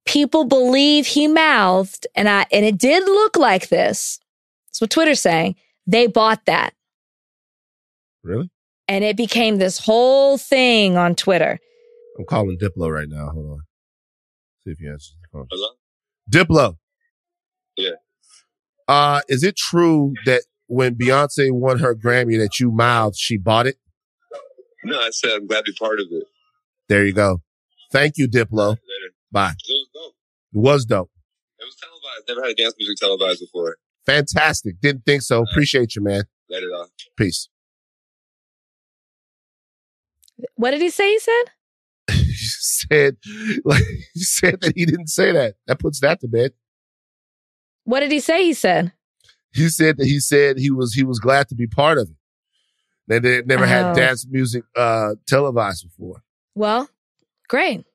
[0.06, 4.20] people believe he mouthed, and I and it did look like this.
[4.68, 5.56] That's what Twitter's saying.
[5.88, 6.74] They bought that.
[8.22, 8.52] Really?
[8.90, 11.58] And it became this whole thing on Twitter.
[12.18, 13.30] I'm calling Diplo right now.
[13.30, 13.60] Hold on.
[14.66, 15.16] See if he answers.
[15.32, 15.70] Hello?
[16.30, 16.78] Diplo.
[17.78, 17.92] Yeah.
[18.88, 23.68] Uh, is it true that when Beyonce won her Grammy that you mouthed she bought
[23.68, 23.78] it?
[24.84, 26.24] No, I said I'm glad to be part of it.
[26.88, 27.42] There you go.
[27.92, 28.70] Thank you, Diplo.
[28.70, 29.14] Later.
[29.32, 29.52] Bye.
[29.52, 30.16] It was dope.
[30.54, 31.12] It was dope.
[31.60, 32.28] It was televised.
[32.28, 33.78] Never had a dance music televised before.
[34.06, 34.80] Fantastic.
[34.82, 35.44] Didn't think so.
[35.52, 36.24] Appreciate you, man.
[36.50, 36.90] Later, off.
[37.18, 37.50] Peace.
[40.56, 41.12] What did he say?
[41.12, 41.52] He said?
[42.16, 43.18] you said
[43.66, 43.84] like
[44.16, 45.56] you said that he didn't say that.
[45.68, 46.52] That puts that to bed.
[47.84, 48.44] What did he say?
[48.44, 48.94] He said.
[49.52, 52.16] He said that he said he was he was glad to be part of it.
[53.08, 53.68] That they never Oh.
[53.68, 56.22] had dance music uh televised before.
[56.56, 56.90] Well,
[57.48, 57.86] great.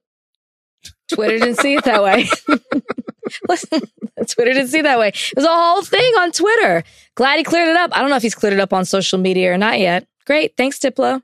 [1.12, 2.28] Twitter didn't see it that way.
[3.48, 3.80] Listen,
[4.28, 5.08] Twitter didn't see it that way.
[5.08, 6.82] It was a whole thing on Twitter.
[7.14, 7.90] Glad he cleared it up.
[7.96, 10.06] I don't know if he's cleared it up on social media or not yet.
[10.26, 10.56] Great.
[10.56, 11.22] Thanks, Diplo.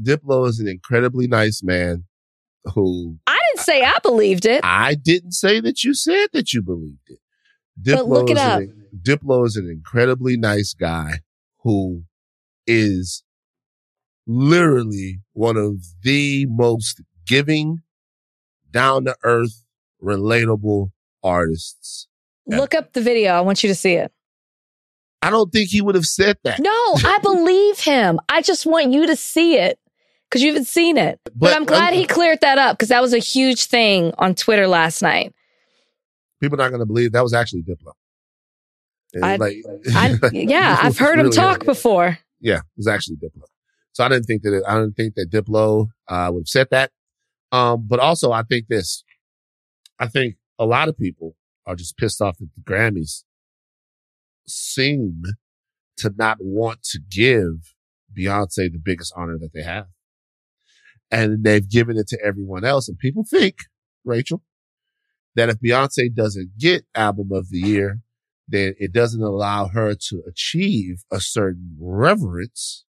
[0.00, 2.04] Diplo is an incredibly nice man
[2.74, 4.60] who I didn't say I believed it.
[4.64, 7.18] I didn't say that you said that you believed it.
[7.76, 8.60] But look it up.
[8.60, 11.20] An, Diplo is an incredibly nice guy
[11.62, 12.04] who
[12.66, 13.22] is
[14.26, 17.82] literally one of the most giving,
[18.70, 19.64] down to earth,
[20.02, 20.90] relatable
[21.22, 22.08] artists.
[22.46, 22.58] Yeah.
[22.58, 23.32] Look up the video.
[23.32, 24.12] I want you to see it.
[25.22, 26.60] I don't think he would have said that.
[26.60, 28.20] No, I believe him.
[28.28, 29.78] I just want you to see it
[30.34, 31.20] because you haven't seen it.
[31.26, 34.12] But, But I'm glad I'm- he cleared that up because that was a huge thing
[34.18, 35.32] on Twitter last night.
[36.40, 37.92] People are not going to believe that was actually Diplo.
[39.22, 39.58] I- like,
[39.94, 41.66] I, yeah, I've heard him talk him.
[41.66, 42.18] before.
[42.40, 43.44] Yeah, it was actually Diplo.
[43.92, 46.66] So I didn't think that it, I didn't think that Diplo uh, would have said
[46.72, 46.90] that.
[47.52, 49.04] Um, but also I think this.
[50.00, 53.22] I think a lot of people are just pissed off that the Grammys
[54.48, 55.22] seem
[55.98, 57.72] to not want to give
[58.12, 59.86] Beyonce the biggest honor that they have.
[61.14, 62.88] And they've given it to everyone else.
[62.88, 63.58] And people think,
[64.04, 64.42] Rachel,
[65.36, 68.00] that if Beyonce doesn't get album of the year,
[68.48, 72.84] then it doesn't allow her to achieve a certain reverence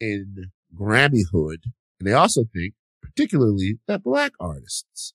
[0.00, 1.64] in Grammyhood.
[2.00, 5.14] And they also think, particularly, that black artists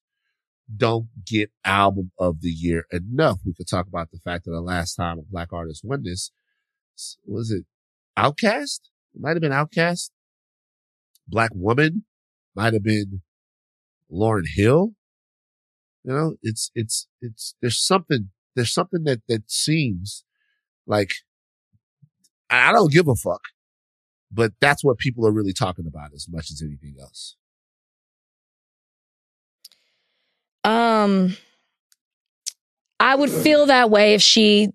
[0.76, 3.40] don't get album of the year enough.
[3.46, 6.32] We could talk about the fact that the last time a black artist won this
[7.26, 7.66] was it
[8.18, 8.80] OutKast?
[9.14, 10.10] It might have been OutKast.
[11.28, 12.06] Black Woman
[12.56, 13.22] might have been
[14.12, 14.94] Lauryn Hill.
[16.04, 20.24] You know, it's, it's, it's, there's something, there's something that, that seems
[20.86, 21.12] like
[22.50, 23.42] I I don't give a fuck,
[24.32, 27.36] but that's what people are really talking about as much as anything else.
[30.64, 31.38] Um,
[33.00, 34.70] I would feel that way if she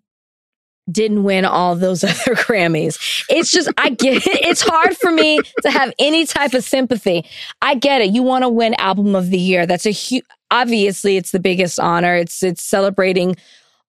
[0.92, 3.24] didn't win all those other Grammys.
[3.28, 4.46] It's just, I get it.
[4.46, 7.24] It's hard for me to have any type of sympathy.
[7.60, 8.12] I get it.
[8.12, 9.66] You want to win album of the year.
[9.66, 12.14] That's a huge, obviously it's the biggest honor.
[12.16, 13.36] It's, it's celebrating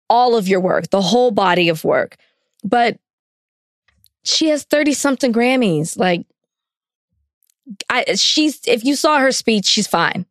[0.10, 2.18] all of your work, the whole body of work.
[2.64, 2.98] But
[4.24, 5.98] she has 30 something Grammys.
[5.98, 6.26] Like,
[7.90, 10.26] I, she's, if you saw her speech, she's fine.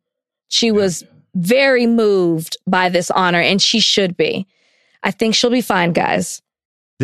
[0.49, 1.03] She was
[1.35, 4.47] very moved by this honor, and she should be.
[5.01, 6.42] I think she'll be fine, guys.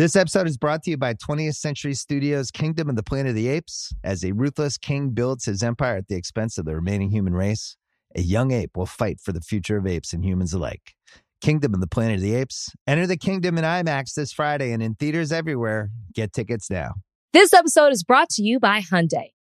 [0.00, 3.34] This episode is brought to you by 20th Century Studios' Kingdom of the Planet of
[3.34, 3.92] the Apes.
[4.02, 7.76] As a ruthless king builds his empire at the expense of the remaining human race,
[8.16, 10.94] a young ape will fight for the future of apes and humans alike.
[11.42, 12.70] Kingdom of the Planet of the Apes.
[12.86, 15.90] Enter the kingdom in IMAX this Friday and in theaters everywhere.
[16.14, 16.94] Get tickets now.
[17.34, 19.32] This episode is brought to you by Hyundai.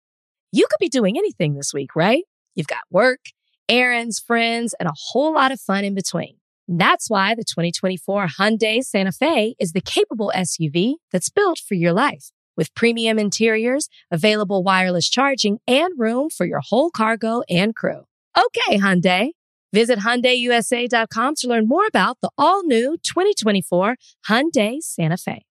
[0.51, 2.25] You could be doing anything this week, right?
[2.53, 3.21] You've got work,
[3.69, 6.35] errands, friends, and a whole lot of fun in between.
[6.71, 11.93] That's why the 2024 Hyundai Santa Fe is the capable SUV that's built for your
[11.93, 12.29] life.
[12.55, 18.03] With premium interiors, available wireless charging, and room for your whole cargo and crew.
[18.37, 19.31] Okay, Hyundai,
[19.71, 23.95] Visit HyundaiUSA.com to learn more about the all-new 2024
[24.27, 25.45] Hyundai Santa Fe.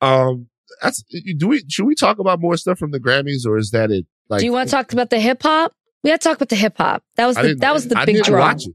[0.00, 0.48] Um,
[0.82, 1.02] that's
[1.38, 4.04] do we should we talk about more stuff from the Grammys or is that it?
[4.28, 5.72] Like, Do you want to talk about the hip hop?
[6.02, 7.02] We had to talk about the hip hop.
[7.16, 8.40] That was the that was the I big didn't draw.
[8.40, 8.74] watch it.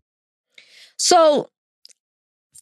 [0.98, 1.48] So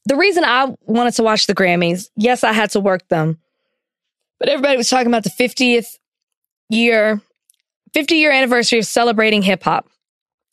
[0.10, 3.38] the reason I wanted to watch the Grammys, yes, I had to work them,
[4.40, 6.00] but everybody was talking about the 50th
[6.68, 7.22] year,
[7.94, 9.88] 50 year anniversary of celebrating hip hop.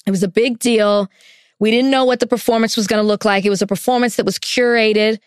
[0.06, 1.10] It was a big deal.
[1.58, 3.46] We didn't know what the performance was going to look like.
[3.46, 5.20] It was a performance that was curated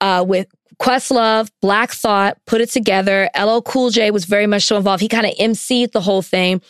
[0.00, 0.46] uh, with
[0.80, 3.28] Questlove, Black Thought, put it together.
[3.38, 5.02] LL Cool J was very much so involved.
[5.02, 6.62] He kind of emceed the whole thing,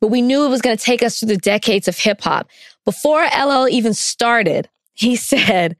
[0.00, 2.48] but we knew it was going to take us through the decades of hip hop.
[2.84, 5.76] Before LL even started, he said,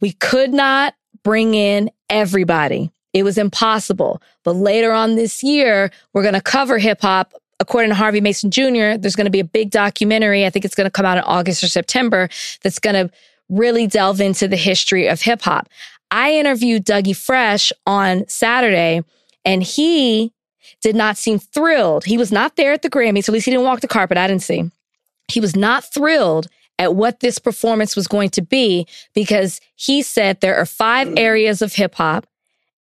[0.00, 2.90] we could not bring in everybody.
[3.12, 4.22] It was impossible.
[4.44, 7.34] But later on this year, we're going to cover hip hop.
[7.58, 10.46] According to Harvey Mason Jr., there's going to be a big documentary.
[10.46, 12.30] I think it's going to come out in August or September
[12.62, 13.12] that's going to
[13.50, 15.68] really delve into the history of hip hop.
[16.10, 19.02] I interviewed Dougie Fresh on Saturday,
[19.44, 20.32] and he
[20.80, 22.04] did not seem thrilled.
[22.04, 23.28] He was not there at the Grammys.
[23.28, 24.16] At least he didn't walk the carpet.
[24.16, 24.70] I didn't see.
[25.28, 26.48] He was not thrilled
[26.80, 31.18] at what this performance was going to be because he said there are five mm.
[31.18, 32.26] areas of hip hop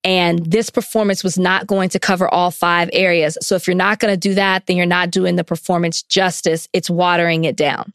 [0.05, 3.37] and this performance was not going to cover all five areas.
[3.43, 6.69] So if you're not going to do that, then you're not doing the performance justice.
[6.73, 7.93] It's watering it down.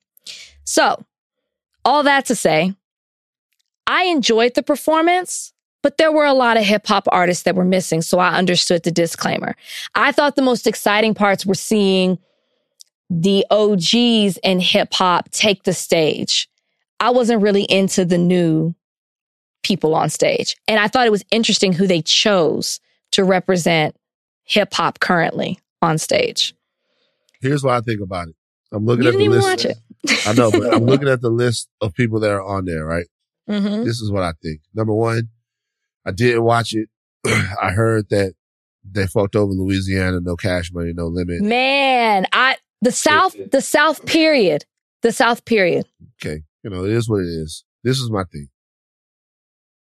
[0.65, 1.01] So
[1.85, 2.75] all that to say,
[3.87, 7.63] I enjoyed the performance, but there were a lot of hip hop artists that were
[7.63, 8.01] missing.
[8.01, 9.55] So I understood the disclaimer.
[9.95, 12.19] I thought the most exciting parts were seeing
[13.21, 16.49] the OGs in hip hop take the stage.
[16.99, 18.75] I wasn't really into the new
[19.63, 20.55] people on stage.
[20.67, 22.79] And I thought it was interesting who they chose
[23.11, 23.95] to represent
[24.43, 26.53] hip hop currently on stage.
[27.41, 28.35] Here's what I think about it.
[28.71, 29.47] I'm looking You at the list.
[29.47, 29.77] watch it.
[30.27, 33.05] I know, but I'm looking at the list of people that are on there, right?
[33.47, 34.61] hmm This is what I think.
[34.73, 35.29] Number one,
[36.05, 36.89] I didn't watch it.
[37.25, 38.33] I heard that
[38.89, 41.41] they fucked over Louisiana, no cash money, no limit.
[41.41, 44.65] Man, I the South, the South period.
[45.01, 45.85] The South period.
[46.21, 46.41] Okay.
[46.63, 47.63] You know, it is what it is.
[47.83, 48.47] This is my thing.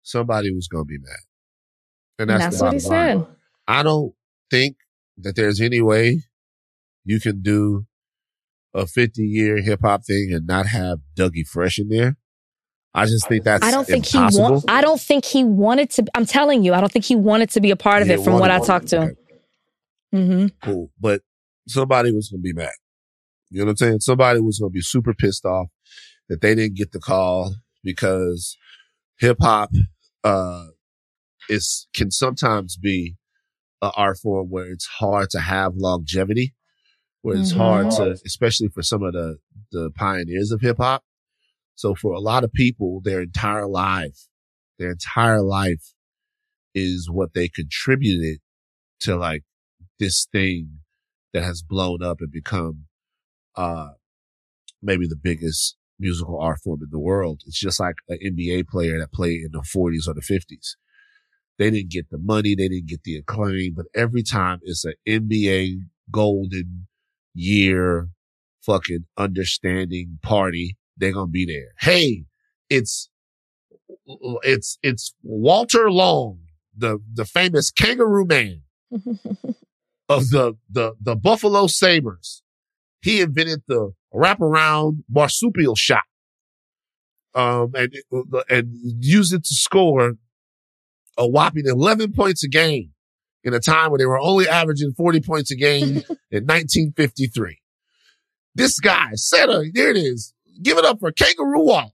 [0.02, 1.16] Somebody was going to be mad.
[2.18, 3.26] And And that's, that's the what he said.
[3.68, 4.14] I don't
[4.50, 4.76] think
[5.18, 6.22] that there's any way
[7.04, 7.86] you can do
[8.74, 12.16] a 50 year hip hop thing and not have Dougie Fresh in there.
[12.94, 14.46] I just think that's I don't think impossible.
[14.46, 17.16] he want, I don't think he wanted to I'm telling you, I don't think he
[17.16, 19.16] wanted to be a part of it from what I talked to him.
[20.12, 20.90] Okay, hmm Cool.
[21.00, 21.22] But
[21.68, 22.72] somebody was going to be mad.
[23.50, 24.00] You know what I'm saying?
[24.00, 25.68] Somebody was going to be super pissed off
[26.28, 28.56] that they didn't get the call because
[29.18, 29.70] hip hop,
[30.24, 30.66] uh,
[31.48, 33.16] is, can sometimes be
[33.82, 36.54] an art form where it's hard to have longevity,
[37.22, 37.56] where it's Mhm.
[37.56, 39.38] hard to, especially for some of the,
[39.72, 41.04] the pioneers of hip hop.
[41.74, 44.28] So for a lot of people, their entire life,
[44.78, 45.94] their entire life
[46.74, 48.38] is what they contributed
[49.00, 49.42] to like
[49.98, 50.81] this thing
[51.32, 52.86] that has blown up and become,
[53.56, 53.90] uh,
[54.82, 57.42] maybe the biggest musical art form in the world.
[57.46, 60.76] It's just like an NBA player that played in the forties or the fifties.
[61.58, 62.54] They didn't get the money.
[62.54, 66.88] They didn't get the acclaim, but every time it's an NBA golden
[67.34, 68.08] year
[68.62, 71.72] fucking understanding party, they're to be there.
[71.80, 72.24] Hey,
[72.68, 73.08] it's,
[74.42, 76.40] it's, it's Walter Long,
[76.76, 78.62] the, the famous kangaroo man
[80.08, 82.42] of the, the, the Buffalo Sabres.
[83.00, 86.02] He invented the wraparound marsupial shot.
[87.34, 87.94] Um, and,
[88.50, 90.14] and used it to score
[91.16, 92.92] a whopping 11 points a game
[93.44, 95.88] in a time when they were only averaging 40 points a game
[96.30, 97.58] in 1953.
[98.54, 100.34] This guy, Seta, there it is.
[100.62, 101.92] Give it up for Kangaroo Walt.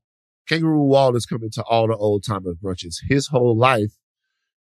[0.49, 3.93] Kangaroo Walt is coming to all the old timers brunches his whole life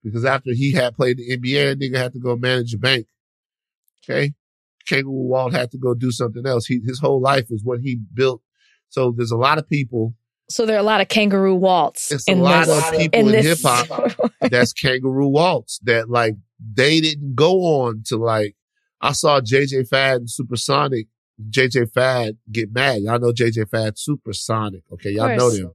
[0.03, 3.07] because after he had played the NBA, nigga had to go manage a bank.
[4.07, 4.33] Okay.
[4.87, 6.65] Kangaroo Walt had to go do something else.
[6.65, 8.41] He, his whole life is what he built.
[8.89, 10.13] So there's a lot of people.
[10.49, 13.19] So there are a lot of kangaroo waltz It's a in lot this, of people
[13.19, 18.55] in in hip hop that's kangaroo waltz that like they didn't go on to like
[19.01, 21.07] I saw JJ Fad and Supersonic.
[21.49, 23.01] JJ Fad get mad.
[23.01, 24.83] Y'all know JJ Fad Supersonic.
[24.93, 25.57] Okay, y'all know course.
[25.57, 25.73] them.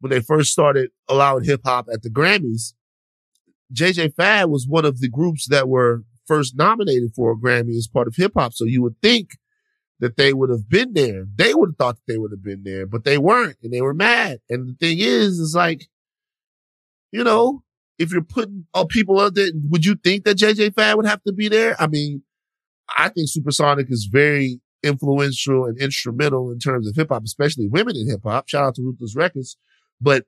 [0.00, 2.72] When they first started allowing hip hop at the Grammys,
[3.74, 7.88] JJ Fad was one of the groups that were first nominated for a Grammy as
[7.88, 8.52] part of hip hop.
[8.52, 9.30] So you would think
[10.00, 11.24] that they would have been there.
[11.34, 13.80] They would have thought that they would have been there, but they weren't and they
[13.80, 14.38] were mad.
[14.48, 15.88] And the thing is, is like,
[17.10, 17.64] you know,
[17.98, 21.22] if you're putting all people up there, would you think that JJ Fad would have
[21.24, 21.74] to be there?
[21.80, 22.22] I mean,
[22.96, 27.96] I think Supersonic is very influential and instrumental in terms of hip hop, especially women
[27.96, 28.48] in hip hop.
[28.48, 29.56] Shout out to Ruthless Records.
[30.00, 30.26] But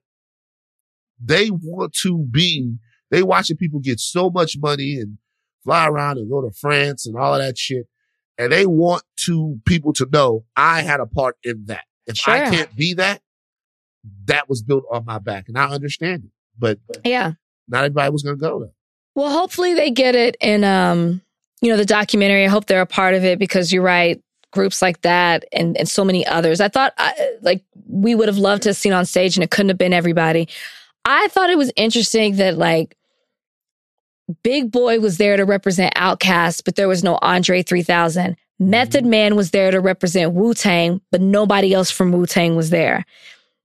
[1.23, 2.75] they want to be,
[3.09, 5.17] they watching people get so much money and
[5.63, 7.87] fly around and go to France and all of that shit.
[8.37, 11.83] And they want to people to know I had a part in that.
[12.07, 13.21] If I can't be that,
[14.25, 15.47] that was built on my back.
[15.47, 16.31] And I understand it.
[16.57, 17.33] But Yeah.
[17.67, 18.73] not everybody was gonna go though.
[19.15, 21.21] Well, hopefully they get it in um,
[21.61, 22.45] you know, the documentary.
[22.45, 24.21] I hope they're a part of it because you're right.
[24.51, 26.59] Groups like that and, and so many others.
[26.59, 29.51] I thought I, like we would have loved to have seen on stage and it
[29.51, 30.49] couldn't have been everybody.
[31.05, 32.97] I thought it was interesting that like
[34.43, 38.35] Big Boi was there to represent Outkast, but there was no Andre 3000.
[38.59, 39.09] Method mm-hmm.
[39.09, 43.05] Man was there to represent Wu Tang, but nobody else from Wu Tang was there.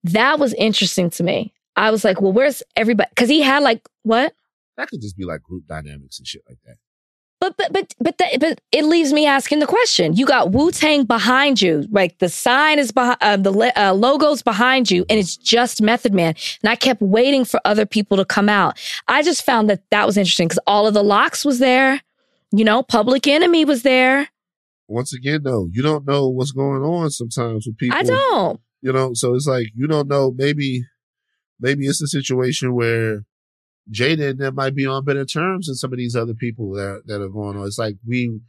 [0.05, 1.53] That was interesting to me.
[1.77, 3.11] I was like, well, where's everybody?
[3.11, 4.33] Because he had like, what?
[4.77, 6.77] That could just be like group dynamics and shit like that.
[7.39, 10.14] But but but but that, but it leaves me asking the question.
[10.14, 14.43] You got Wu Tang behind you, like the sign is behind, uh, the uh, logo's
[14.43, 16.34] behind you, and it's just Method Man.
[16.62, 18.78] And I kept waiting for other people to come out.
[19.07, 22.01] I just found that that was interesting because all of the LOX was there.
[22.53, 24.28] You know, Public Enemy was there.
[24.89, 27.99] Once again, though, you don't know what's going on sometimes with people.
[27.99, 28.61] I don't.
[28.80, 30.32] You know, so it's like you don't know.
[30.34, 30.84] Maybe,
[31.61, 33.24] maybe it's a situation where
[33.93, 37.22] Jada and might be on better terms than some of these other people that that
[37.22, 37.66] are going on.
[37.66, 38.41] It's like we,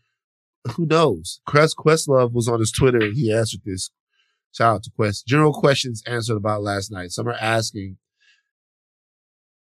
[0.75, 1.41] who knows?
[1.45, 3.91] Quest Questlove was on his Twitter and he answered this.
[4.51, 5.27] Shout out to Quest.
[5.27, 7.11] General questions answered about last night.
[7.11, 7.97] Some are asking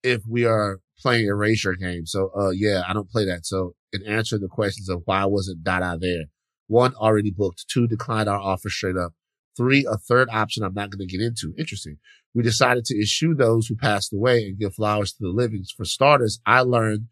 [0.03, 2.05] if we are playing erasure game.
[2.05, 3.45] So, uh, yeah, I don't play that.
[3.45, 6.25] So, in answering the questions of why wasn't Dada there,
[6.67, 9.13] one already booked, two declined our offer straight up.
[9.57, 11.53] Three, a third option I'm not going to get into.
[11.57, 11.97] Interesting.
[12.33, 15.71] We decided to issue those who passed away and give flowers to the livings.
[15.75, 17.07] For starters, I learned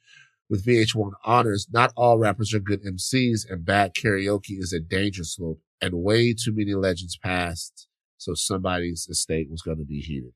[0.49, 5.23] with VH1 honors, not all rappers are good MCs and bad karaoke is a danger
[5.23, 7.87] slope and way too many legends passed.
[8.17, 10.33] So somebody's estate was going to be heated.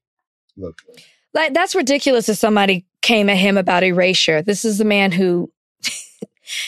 [0.55, 0.77] Look,
[1.33, 4.41] Like that's ridiculous if somebody came at him about erasure.
[4.41, 5.51] This is the man who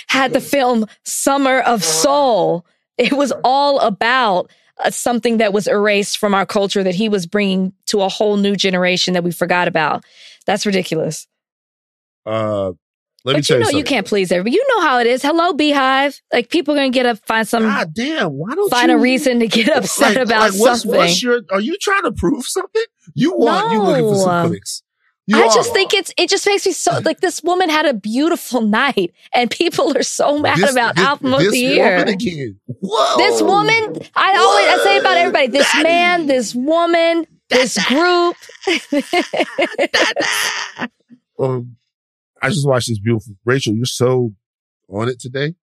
[0.08, 2.66] had the film Summer of Soul.
[2.98, 4.50] It was all about
[4.84, 8.38] uh, something that was erased from our culture that he was bringing to a whole
[8.38, 10.04] new generation that we forgot about.
[10.46, 11.28] That's ridiculous.
[12.26, 12.72] uh,
[13.24, 14.56] let me but tell you know you you can't please everybody.
[14.56, 15.24] You know how it is.
[15.24, 16.22] Hello, BeyHive.
[16.32, 19.00] Like people are gonna get up, find some, God damn, why don't find you a
[19.00, 21.00] reason to get upset like- about like, what's, something.
[21.00, 22.84] What's your, are you trying to prove something?
[23.16, 24.84] You want, you looking for some clicks.
[25.28, 25.54] You I are.
[25.54, 29.12] just think it's it just makes me so like this woman had a beautiful night
[29.34, 31.98] and people are so mad This- about this- album of this the year.
[31.98, 32.60] woman again.
[32.68, 33.18] Whoa.
[33.18, 35.84] This woman, I always I say about everybody, this Daddy.
[35.84, 38.36] man, this woman, this group.
[41.38, 41.76] Um,
[42.42, 43.76] I just watched this beautiful Rachel.
[43.76, 44.34] You're so
[44.90, 45.56] on it today.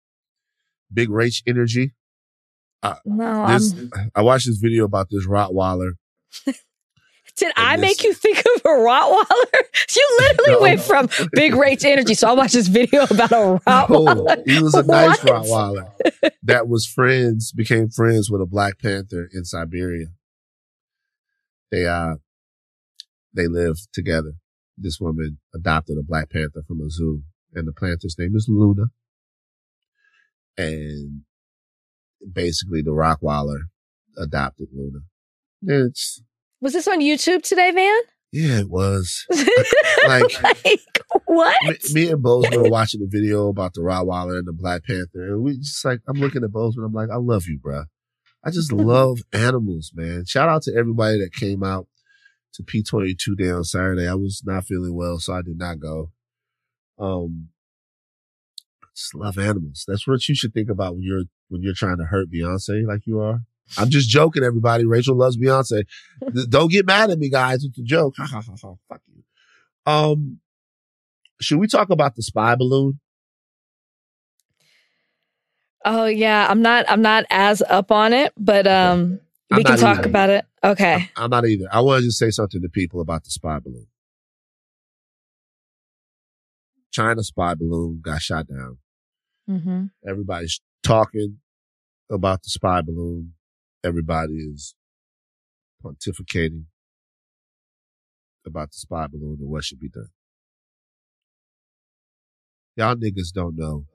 [0.92, 1.92] Big Rach energy.
[3.06, 5.92] no, This, I'm, I watched this video about this Rottweiler.
[7.36, 9.62] did I make this- you think of a Rottweiler?
[9.96, 10.60] You literally No.
[10.60, 12.14] went from big rage energy.
[12.14, 14.42] So I watched this video about a Rottweiler.
[14.46, 15.44] he was a nice What?
[15.44, 20.06] Rottweiler that was friends, became friends with a Black Panther in Siberia.
[21.70, 22.16] They, uh,
[23.34, 24.32] they live together.
[24.76, 27.22] This woman adopted a Black Panther from a zoo
[27.54, 28.84] and the Panther's name is Luna.
[30.56, 31.22] And
[32.32, 33.62] basically the Rottweiler
[34.18, 35.00] adopted Luna.
[35.62, 36.22] It's,
[36.62, 38.00] Was this on YouTube today, Van?
[38.32, 39.26] yeah, it was.
[40.06, 40.78] Like- Like,
[41.26, 41.54] what?
[41.64, 45.22] me, me and Bozeman were watching the video about the Rottweiler and the Black Panther,
[45.34, 46.86] and we just like I'm looking at Bozeman.
[46.86, 47.84] I'm like, I love you, bro.
[48.44, 50.24] I just love animals, man.
[50.24, 51.86] Shout out to everybody that came out
[52.54, 54.08] to P22 Day on Saturday.
[54.08, 56.10] I was not feeling well, so I did not go.
[56.98, 57.48] Um,
[58.82, 59.84] I just love animals.
[59.86, 63.02] That's what you should think about when you're when you're trying to hurt Beyonce like
[63.06, 63.40] you are.
[63.78, 64.84] I'm just joking, everybody.
[64.84, 65.84] Rachel loves Beyonce.
[66.48, 67.64] Don't get mad at me, guys.
[67.64, 68.14] It's a joke.
[68.18, 68.74] Ha ha ha ha.
[68.88, 69.22] Fuck you.
[69.86, 70.40] Um,
[71.40, 73.00] should we talk about the spy balloon?
[75.84, 79.18] Oh yeah, I'm not I'm not as up on it, but um
[79.50, 80.08] I'm we can talk either.
[80.08, 80.44] about it.
[80.62, 81.10] Okay.
[81.16, 81.66] I'm not either.
[81.72, 83.88] I want to just say something to people about the spy balloon.
[86.92, 88.78] China spy balloon got shot down.
[89.50, 89.86] Mm-hmm.
[90.06, 91.38] Everybody's talking
[92.10, 93.34] about the spy balloon.
[93.84, 94.74] Everybody is
[95.84, 96.64] pontificating
[98.46, 100.10] about the spy balloon and what should be done.
[102.76, 103.86] Y'all niggas don't know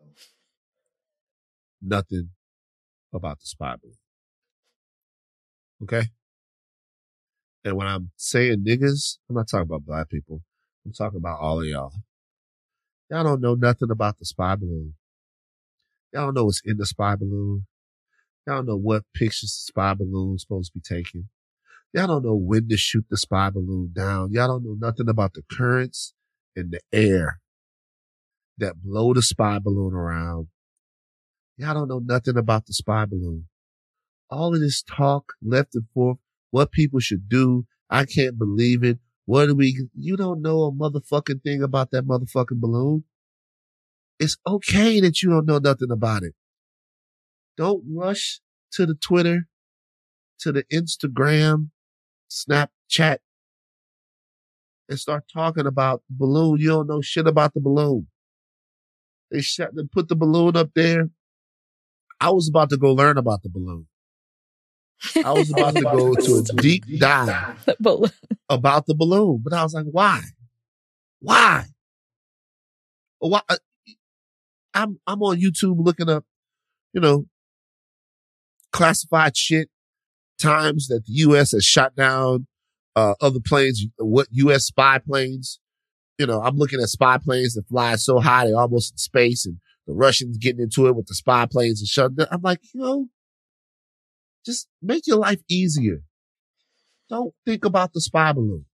[1.81, 2.29] nothing
[3.13, 3.97] about the spy balloon.
[5.83, 6.09] Okay?
[7.63, 10.41] And when I'm saying niggas, I'm not talking about black people.
[10.85, 11.93] I'm talking about all of y'all.
[13.09, 14.93] Y'all don't know nothing about the spy balloon.
[16.13, 17.65] Y'all don't know what's in the spy balloon.
[18.47, 21.27] Y'all don't know what pictures the spy balloon's supposed to be taking.
[21.93, 24.31] Y'all don't know when to shoot the spy balloon down.
[24.31, 26.13] Y'all don't know nothing about the currents
[26.55, 27.41] in the air
[28.57, 30.47] that blow the spy balloon around.
[31.57, 33.47] Y'all don't know nothing about the spy balloon.
[34.29, 36.17] All of this talk left and forth,
[36.51, 37.65] what people should do.
[37.89, 38.99] I can't believe it.
[39.25, 43.03] What do we, you don't know a motherfucking thing about that motherfucking balloon.
[44.19, 46.33] It's okay that you don't know nothing about it.
[47.57, 48.39] Don't rush
[48.73, 49.47] to the Twitter,
[50.39, 51.69] to the Instagram,
[52.29, 53.17] Snapchat,
[54.87, 56.59] and start talking about the balloon.
[56.59, 58.07] You don't know shit about the balloon.
[59.31, 61.09] They shut, they put the balloon up there.
[62.19, 63.87] I was about to go learn about the balloon.
[65.23, 67.65] I was about to go to a deep dive
[68.49, 70.21] about the balloon, but I was like, why?
[71.19, 71.65] Why?
[73.19, 73.41] Why?
[73.49, 73.57] uh,
[74.73, 76.23] I'm, I'm on YouTube looking up,
[76.93, 77.25] you know,
[78.71, 79.69] classified shit,
[80.39, 81.51] times that the U.S.
[81.51, 82.47] has shot down,
[82.95, 84.65] uh, other planes, what U.S.
[84.65, 85.59] spy planes.
[86.17, 89.45] You know, I'm looking at spy planes that fly so high they're almost in space
[89.45, 92.27] and the Russians getting into it with the spy planes and shutting down.
[92.31, 93.07] I'm like, you know,
[94.45, 96.01] just make your life easier.
[97.09, 98.65] Don't think about the spy balloon.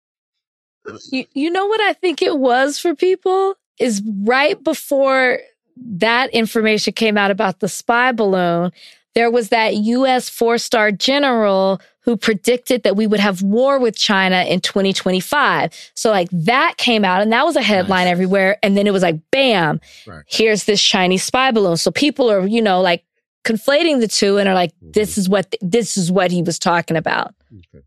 [1.11, 5.39] You, you know what I think it was for people is right before
[5.77, 8.71] that information came out about the spy balloon,
[9.15, 13.95] there was that US four star general who predicted that we would have war with
[13.95, 15.91] China in 2025.
[15.95, 18.11] So like that came out and that was a headline Nice.
[18.11, 18.57] everywhere.
[18.61, 20.23] And then it was like, bam, Right.
[20.27, 21.77] here's this Chinese spy balloon.
[21.77, 23.05] So people are, you know, like
[23.45, 26.97] conflating the two and are like, this is what, this is what he was talking
[26.97, 27.33] about.
[27.53, 27.85] Okay.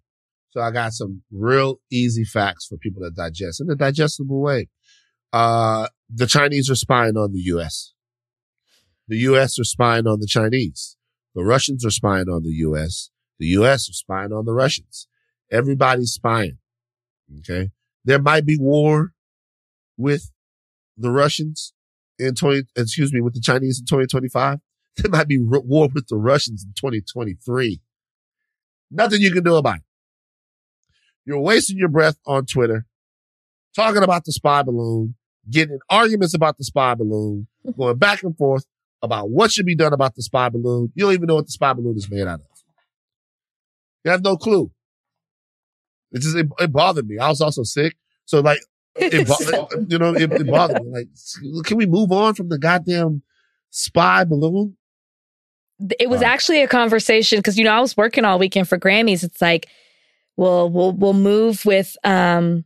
[0.50, 4.68] So I got some real easy facts for people to digest in a digestible way.
[5.32, 7.92] Uh, the Chinese are spying on the U.S.
[9.08, 9.58] The U.S.
[9.58, 10.95] are spying on the Chinese.
[11.36, 13.10] The Russians are spying on the U.S.
[13.38, 13.90] The U.S.
[13.90, 15.06] are spying on the Russians.
[15.52, 16.56] Everybody's spying.
[17.40, 17.72] Okay.
[18.06, 19.12] There might be war
[19.98, 20.32] with
[20.96, 21.74] the Russians
[22.18, 24.60] in 20, excuse me, with the Chinese in 2025.
[24.96, 27.82] There might be war with the Russians in 2023.
[28.90, 29.82] Nothing you can do about it.
[31.26, 32.86] You're wasting your breath on Twitter,
[33.74, 35.16] talking about the spy balloon,
[35.50, 38.64] getting arguments about the spy balloon, going back and forth
[39.02, 40.90] about what should be done about the spy balloon.
[40.94, 42.46] You don't even know what the spy balloon is made out of.
[44.04, 44.70] You have no clue.
[46.12, 47.18] It just, it, it bothered me.
[47.18, 47.96] I was also sick.
[48.24, 48.60] So like,
[48.94, 50.90] it, bo- you know, it, it bothered me.
[50.90, 53.22] Like, can we move on from the goddamn
[53.70, 54.76] spy balloon?
[55.98, 56.30] it was Right.
[56.30, 59.22] actually a conversation because you know I was working all weekend for Grammys.
[59.22, 59.68] It's like,
[60.36, 62.64] well, we'll we'll move with um,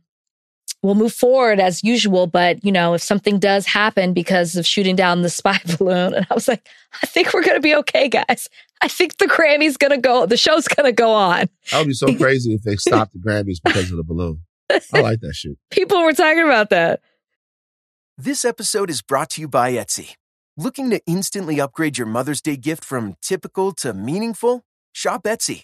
[0.81, 4.95] we'll move forward as usual, but you know if something does happen because of shooting
[4.95, 6.67] down the spy balloon, and I was like,
[7.01, 8.49] I think we're gonna be okay, guys.
[8.81, 11.49] I think the Grammys gonna go, the show's gonna go on.
[11.71, 14.41] That would be so crazy if they stopped the Grammys because of the balloon.
[14.93, 15.57] I like that shit.
[15.69, 17.01] People were talking about that.
[18.17, 20.15] This episode is brought to you by Etsy.
[20.57, 24.63] Looking to instantly upgrade your Mother's Day gift from typical to meaningful?
[24.93, 25.63] Shop Etsy.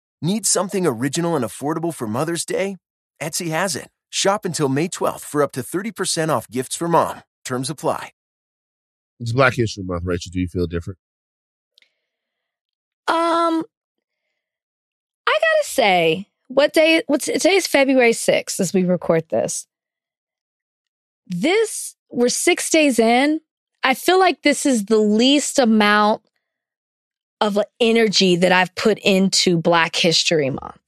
[0.21, 2.77] Need something original and affordable for Mother's Day?
[3.19, 3.89] Etsy has it.
[4.11, 7.23] Shop until May 12th for up to 30% off gifts for mom.
[7.43, 8.11] Terms apply.
[9.19, 10.31] It's Black History Month, Rachel.
[10.31, 10.99] Do you feel different?
[13.07, 13.63] Um,
[15.27, 17.03] I gotta say, what day?
[17.07, 19.67] What's today is February sixth as we record this.
[21.27, 23.41] This we're six days in.
[23.83, 26.23] I feel like this is the least amount
[27.41, 30.79] of energy that I've put into Black History Month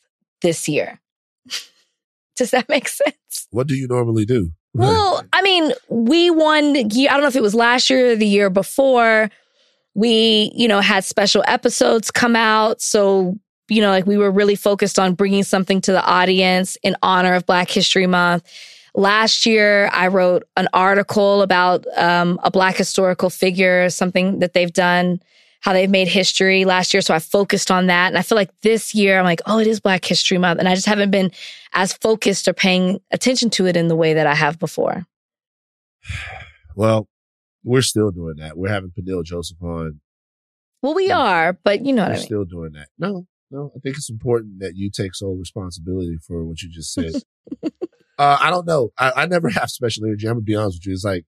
[0.41, 1.01] this year.
[2.37, 3.47] Does that make sense?
[3.51, 4.51] What do you normally do?
[4.75, 6.75] Well, I mean, we won.
[6.75, 9.29] I don't know if it was last year or the year before.
[9.93, 12.81] We, you know, had special episodes come out.
[12.81, 13.37] So,
[13.69, 17.35] you know, like we were really focused on bringing something to the audience in honor
[17.35, 18.51] of Black History Month.
[18.95, 24.73] Last year, I wrote an article about um, a Black historical figure, something that they've
[24.73, 25.21] done,
[25.63, 26.99] how they've made history last year.
[26.99, 28.09] So I focused on that.
[28.09, 30.59] And I feel like this year, I'm like, oh, it is Black History Month.
[30.59, 31.31] And I just haven't been
[31.71, 35.05] as focused or paying attention to it in the way that I have before.
[36.75, 37.07] well,
[37.63, 38.57] we're still doing that.
[38.57, 40.01] We're having Peniel Joseph on.
[40.81, 42.25] Well, we are, but you know what I mean.
[42.25, 42.89] still doing that.
[42.99, 43.71] No, no.
[43.73, 47.13] I think it's important that you take sole responsibility for what you just said.
[48.17, 48.89] uh, I don't know.
[48.97, 50.27] I, I never have special energy.
[50.27, 50.93] I'm gonna be honest with you.
[50.93, 51.23] It's like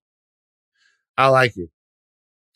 [1.18, 1.70] I like it.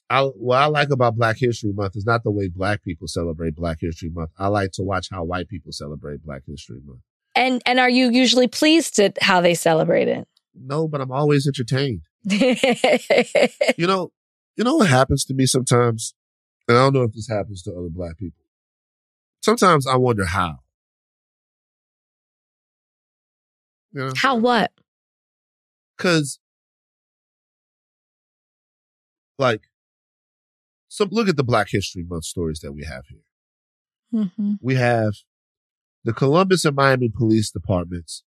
[0.10, 3.56] I, what I like about Black History Month is not the way Black people celebrate
[3.56, 4.32] Black History Month.
[4.40, 7.02] I like to watch how white people celebrate Black History Month.
[7.36, 10.28] And and are you usually pleased at how they celebrate it?
[10.56, 12.02] No, but I'm always entertained.
[13.78, 14.12] You know,
[14.58, 16.14] you know what happens to me sometimes,
[16.68, 18.44] and I don't know if this happens to other Black people.
[19.42, 20.58] Sometimes I wonder how.
[23.94, 24.72] You know, how what?
[26.00, 26.40] because
[29.38, 29.69] like,
[30.90, 34.26] so look at the Black History Month stories that we have here.
[34.28, 35.14] hmm we have
[36.04, 38.24] the Columbus and Miami police departments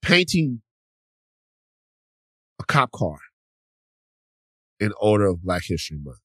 [0.00, 0.62] painting
[2.60, 3.18] a cop car
[4.80, 6.18] in honor of Black History Month.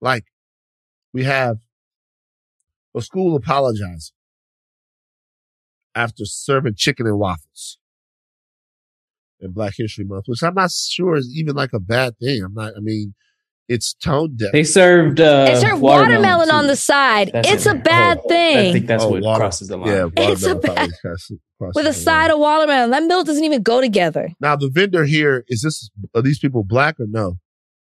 [0.00, 0.24] Like,
[1.12, 1.58] we have
[2.94, 4.14] a school apologizing
[5.94, 7.78] after serving chicken and waffles
[9.40, 12.42] in Black History Month, which I'm not sure is even like a bad thing.
[12.44, 13.14] I'm not, I mean,
[13.68, 14.52] it's tone deaf.
[14.52, 16.54] They served uh, It's her watermelon, too.
[16.54, 17.30] on the side.
[17.32, 17.76] That's it's it.
[17.76, 18.56] a bad Oh, thing.
[18.68, 19.88] I think that's Oh, what water- crosses the line.
[19.88, 22.90] Yeah, It's a bad- crosses- crosses with a the side of watermelon.
[22.90, 24.30] That milk doesn't even go together.
[24.40, 27.38] Now the vendor here is this are these people black or no?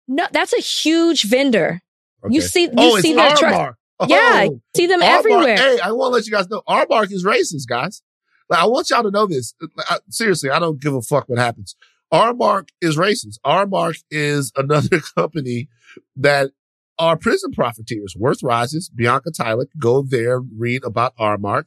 [0.08, 1.82] No, that's a huge vendor.
[2.30, 3.76] You see, you oh, see it's their truck.
[4.00, 5.58] Oh, Yeah, you see them Aramark- everywhere.
[5.58, 8.02] Hey, I want to let you guys know Aramark is racist, guys.
[8.50, 9.54] Like, I want y'all to know this.
[9.90, 11.76] I- seriously, I don't give a fuck what happens.
[12.14, 13.40] Aramark is racist.
[13.46, 15.70] Aramark is another company
[16.16, 16.52] that
[16.98, 18.16] are prison profiteers.
[18.18, 21.66] Worth Rises, Bianca Tylek, go there, read about Aramark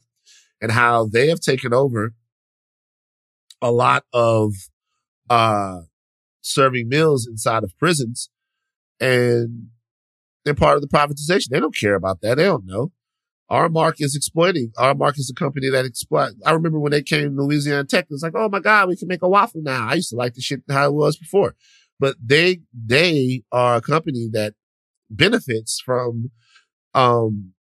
[0.61, 2.13] and how they have taken over
[3.61, 4.53] a lot of
[5.29, 5.81] uh
[6.41, 8.29] serving meals inside of prisons
[8.99, 9.67] and
[10.45, 11.49] they're part of the privatization.
[11.49, 12.37] They don't care about that.
[12.37, 12.91] They don't know.
[13.51, 14.71] Aramark is exploiting.
[14.77, 16.33] Aramark is a company that exploit.
[16.45, 18.95] I remember when they came to Louisiana Tech, it was like, oh my God, we
[18.95, 19.87] can make a waffle now.
[19.87, 21.55] I used to like the shit how it was before.
[21.99, 24.53] But they, they are a company that
[25.09, 26.31] benefits from,
[26.93, 27.53] um,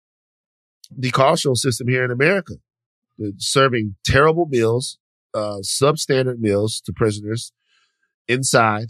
[0.95, 2.53] the carceral system here in America,
[3.17, 4.97] They're serving terrible meals,
[5.33, 7.51] uh, substandard meals to prisoners
[8.27, 8.87] inside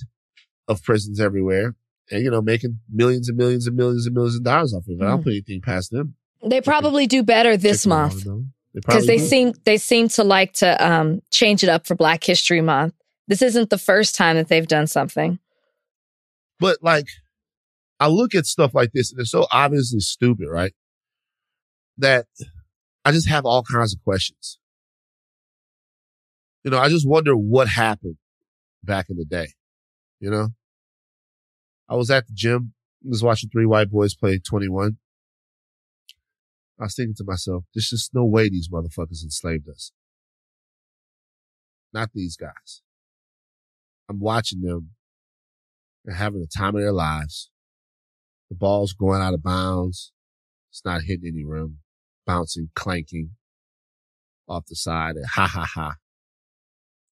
[0.67, 1.75] of prisons everywhere
[2.11, 4.99] and, you know, making millions and millions and millions and millions of dollars off of
[4.99, 5.03] it.
[5.03, 5.23] I don't Mhm.
[5.23, 6.15] put anything past them.
[6.43, 8.23] They probably do better this month.
[8.23, 12.23] They because they seem they seem to like to um, change it up for Black
[12.23, 12.93] History Month.
[13.27, 15.39] This isn't the first time that they've done something.
[16.59, 17.07] But like,
[17.99, 20.73] I look at stuff like this and it's so obviously stupid, right?
[21.97, 22.27] That
[23.03, 24.59] I just have all kinds of questions.
[26.63, 28.17] You know, I just wonder what happened
[28.83, 29.53] back in the day.
[30.19, 30.49] You know,
[31.89, 32.73] I was at the gym,
[33.03, 34.97] was watching three white boys play 21.
[36.79, 39.91] I was thinking to myself, there's just no way these motherfuckers enslaved us.
[41.93, 42.81] Not these guys.
[44.09, 44.91] I'm watching them
[46.07, 47.49] they're having the time of their lives.
[48.49, 50.13] The ball's going out of bounds.
[50.71, 51.79] It's not hitting any rim,
[52.25, 53.31] bouncing, clanking
[54.47, 55.17] off the side.
[55.17, 55.95] And ha ha ha.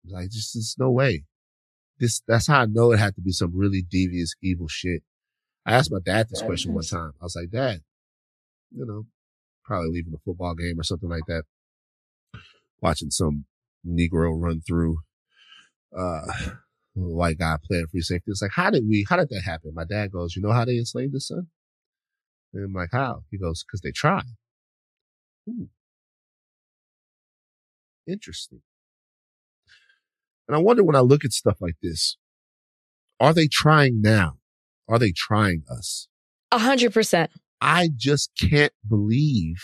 [0.09, 1.25] Like, just, there's no way.
[2.01, 5.03] This, that's how I know it had to be some really devious, evil shit.
[5.67, 7.13] I asked my dad this question one time.
[7.21, 7.81] I was like, Dad,
[8.75, 9.05] you know,
[9.69, 11.45] probably leaving a football game or something like that,
[12.81, 13.45] watching some
[13.87, 14.99] Negro run through,
[15.97, 16.23] uh,
[16.95, 18.31] white guy playing free safety.
[18.33, 19.73] It's like, how did we, how did that happen?
[19.75, 21.49] My dad goes, you know how they enslaved his son?
[22.53, 23.25] And I'm like, how?
[23.31, 24.25] He goes, cause they tried.
[25.49, 25.69] Ooh.
[28.07, 28.63] Interesting.
[30.49, 32.17] And I wonder when I look at stuff like this,
[33.21, 34.39] are they trying now?
[34.89, 36.09] Are they trying us?
[36.51, 37.31] A hundred percent.
[37.61, 39.57] I just can't believe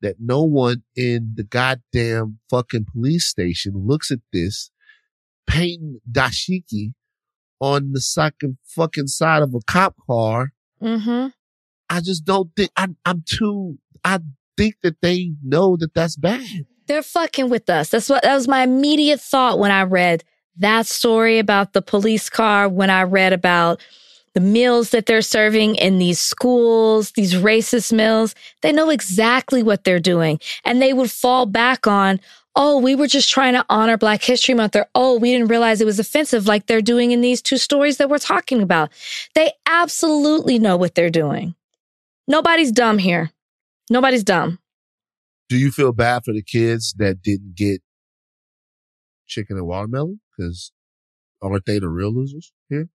[0.00, 4.70] that no one in the goddamn fucking police station looks at this
[5.46, 6.92] painting dashiki
[7.60, 10.52] on the second fucking side of a cop car.
[10.80, 11.28] Mm-hmm.
[11.90, 14.20] I just don't think I, I'm too, I
[14.56, 16.46] think that they know that that's bad.
[16.86, 17.90] They're fucking with us.
[17.90, 20.24] That's what that was my immediate thought when I read
[20.58, 23.80] that story about the police car, when I read about
[24.34, 28.34] the meals that they're serving in these schools, these racist meals.
[28.62, 30.40] They know exactly what they're doing.
[30.64, 32.20] And they would fall back on,
[32.56, 35.80] oh, we were just trying to honor Black History Month, or oh, we didn't realize
[35.80, 38.90] it was offensive, like they're doing in these two stories that we're talking about.
[39.34, 41.54] They absolutely know what they're doing.
[42.26, 43.30] Nobody's dumb here.
[43.90, 44.58] Nobody's dumb.
[45.48, 47.80] Do you feel bad for the kids that didn't get
[49.26, 50.20] chicken and watermelon?
[50.38, 50.72] Cause
[51.40, 52.88] aren't they the real losers here?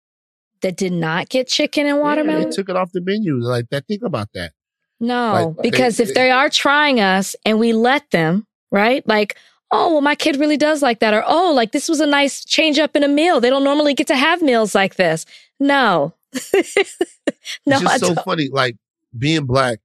[0.62, 2.50] That did not get chicken and Yeah, watermelon?
[2.50, 3.38] they took it off the menu.
[3.40, 3.86] Like that.
[3.86, 4.52] Think about that.
[5.00, 9.06] no, like, because they- if they are trying us and we let them, right?
[9.08, 9.36] Like,
[9.72, 11.14] oh, well, my kid really does like that.
[11.14, 13.40] Or, oh, like this was a nice change up in a meal.
[13.40, 15.24] They don't normally get to have meals like this.
[15.58, 16.14] No.
[16.34, 18.48] no, it's just so funny.
[18.50, 18.76] Like
[19.16, 19.78] being black,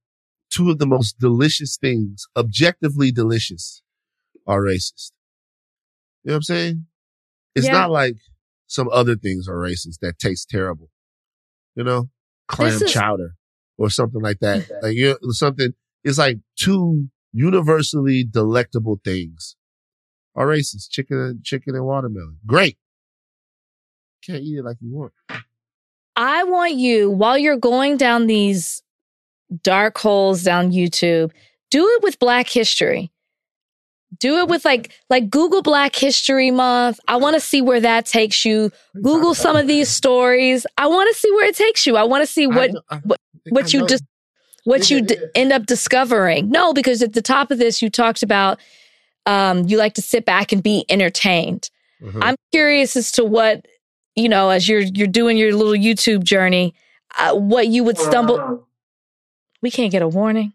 [0.50, 3.82] two of the most delicious things, objectively delicious,
[4.46, 5.12] are racist.
[6.24, 6.86] You know what I'm saying?
[7.54, 7.72] It's Yeah.
[7.72, 8.16] not like
[8.66, 10.90] some other things are racist that taste terrible.
[11.74, 12.10] You know,
[12.48, 13.34] clam is- chowder
[13.78, 14.68] or something like that.
[14.82, 15.72] like you know, something.
[16.04, 19.56] It's like two universally delectable things
[20.34, 20.90] are racist.
[20.90, 22.38] Chicken and chicken and watermelon.
[22.46, 22.78] Great.
[24.24, 25.12] Can't eat it like you want.
[26.16, 28.82] I want you, while you're going down these
[29.62, 31.30] dark holes down YouTube,
[31.70, 33.12] do it with Black History.
[34.18, 37.00] Do it with like like Google Black History Month.
[37.08, 38.70] I want to see where that takes you.
[39.02, 40.64] Google some of these stories.
[40.78, 41.96] I want to see where it takes you.
[41.96, 44.04] I want to see what I know- I- what what you just
[44.64, 46.48] what you d- end up discovering.
[46.50, 48.58] No, because at the top of this you talked about
[49.26, 51.68] um you like to sit back and be entertained.
[52.00, 52.18] Mhm.
[52.22, 53.66] I'm curious as to what
[54.14, 56.74] you know as you're you're doing your little YouTube journey,
[57.18, 58.66] uh, what you would stumble.
[59.62, 60.52] We can't get a warning.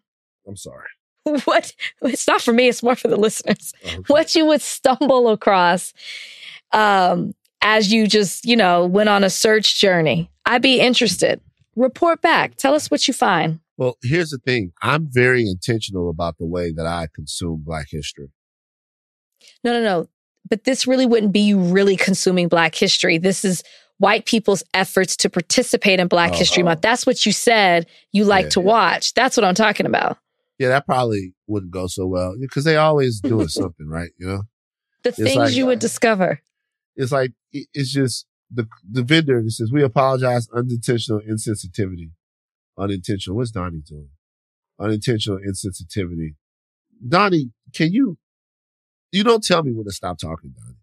[0.47, 0.87] I'm sorry.
[1.45, 1.73] What?
[2.01, 2.67] It's not for me.
[2.67, 3.73] It's more for the listeners.
[3.85, 3.97] Okay.
[4.07, 5.93] What you would stumble across,
[6.71, 10.29] um, as you just you know went on a search journey.
[10.45, 11.39] I'd be interested.
[11.75, 12.55] Report back.
[12.55, 13.59] Tell us what you find.
[13.77, 14.71] Well, here's the thing.
[14.81, 18.29] I'm very intentional about the way that I consume Black history.
[19.63, 20.07] No, no, no.
[20.49, 23.17] But this really wouldn't be you really consuming Black history.
[23.17, 23.63] This is
[23.99, 26.37] white people's efforts to participate in Black Oh.
[26.37, 26.81] History Month.
[26.81, 28.65] That's what you said you like Yeah, to yeah.
[28.65, 29.13] watch.
[29.13, 30.17] That's what I'm talking about.
[30.61, 34.11] Yeah, that probably wouldn't go so well because they always doing something, right?
[34.19, 34.41] You know,
[35.03, 36.39] The things like- you would discover.
[36.95, 42.11] it's like it's just the the vendor that says we apologize, unintentional insensitivity,
[42.77, 43.37] unintentional.
[43.37, 44.09] What's Donnie doing?
[44.79, 46.35] Unintentional insensitivity.
[47.07, 48.17] Donnie, can you?
[49.11, 50.77] You don't tell me when to stop talking, Donnie.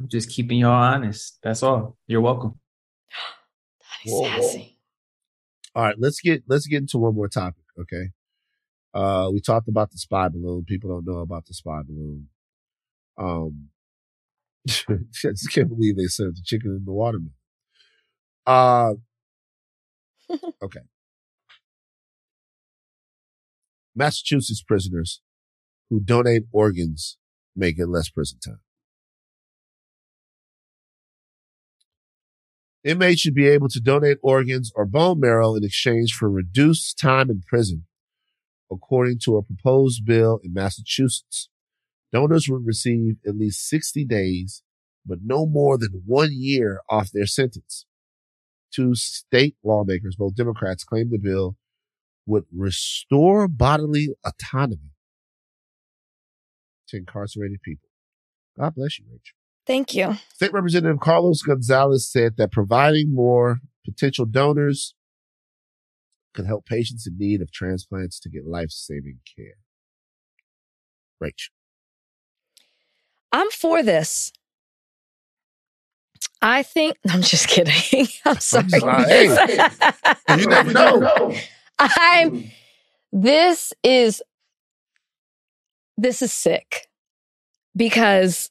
[0.00, 1.38] I'm just keeping y'all honest.
[1.42, 1.98] That's all.
[2.06, 2.58] You're welcome.
[4.06, 4.28] Whoa, whoa.
[4.40, 4.78] Sassy.
[5.74, 8.12] All right, let's get let's get into one more topic, okay?
[8.94, 10.64] Uh we talked about the spy balloon.
[10.64, 12.28] People don't know about the spy balloon.
[13.18, 13.68] Um
[14.88, 17.34] I just can't believe they served the chicken in the watermelon.
[18.46, 18.94] Uh
[20.62, 20.80] okay.
[23.94, 25.20] Massachusetts prisoners
[25.90, 27.18] who donate organs
[27.56, 28.60] may get less prison time.
[32.84, 37.30] Inmates should be able to donate organs or bone marrow in exchange for reduced time
[37.30, 37.86] in prison,
[38.70, 41.48] according to a proposed bill in Massachusetts.
[42.12, 44.62] Donors would receive at least 60 days,
[45.04, 47.84] but no more than one year off their sentence.
[48.72, 51.56] Two state lawmakers, both Democrats, claimed the bill
[52.26, 54.92] would restore bodily autonomy
[56.88, 57.88] to incarcerated people.
[58.58, 59.36] God bless you, Rachel.
[59.66, 60.16] Thank you.
[60.34, 64.94] State Representative Carlos Gonzalez said that providing more potential donors
[66.38, 69.56] could help patients in need of transplants to get life saving care.
[71.18, 71.52] Rachel.
[73.32, 74.32] I'm for this.
[76.40, 78.06] I think I'm just kidding.
[78.24, 78.68] I'm sorry.
[78.68, 79.14] sorry.
[80.38, 81.34] You never know.
[81.80, 82.44] I'm
[83.10, 84.22] this is
[85.96, 86.86] this is sick
[87.74, 88.48] because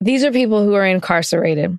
[0.00, 1.78] these are people who are incarcerated.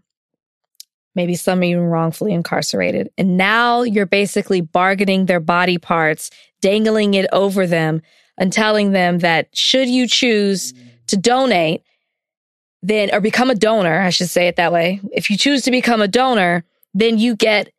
[1.15, 3.09] Maybe some are even wrongfully incarcerated.
[3.17, 6.29] And now you're basically bargaining their body parts,
[6.61, 8.01] dangling it over them,
[8.37, 10.73] and telling them that should you choose
[11.07, 11.83] to donate,
[12.83, 14.99] then, or become a donor, I should say it that way.
[15.13, 17.71] If you choose to become a donor, then you get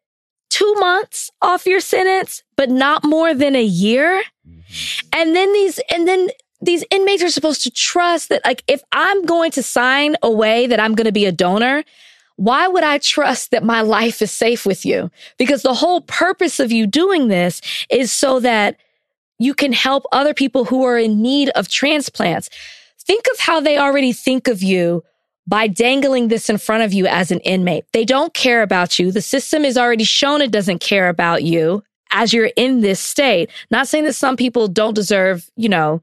[0.49, 4.22] two months off your sentence, but not more than a year.
[4.49, 5.09] Mm-hmm.
[5.12, 6.30] And then these, and then
[6.61, 10.80] these inmates are supposed to trust that, like, if I'm going to sign away that
[10.80, 11.84] I'm going to be a donor,
[12.37, 15.11] why would I trust that my life is safe with you?
[15.39, 17.61] Because the whole purpose of you doing this
[17.91, 18.76] is so that
[19.39, 22.49] you can help other people who are in need of transplants.
[22.99, 25.03] Think of how they already think of you
[25.47, 27.84] by dangling this in front of you as an inmate.
[27.93, 29.12] They don't care about you.
[29.12, 33.51] The system is already shown it doesn't care about you as you're in this state.
[33.70, 36.03] Not saying that some people don't deserve, you know,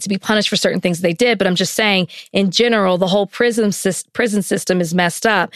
[0.00, 3.08] to be punished for certain things they did, but I'm just saying in general, the
[3.08, 3.72] whole prison,
[4.12, 5.52] prison system is messed up.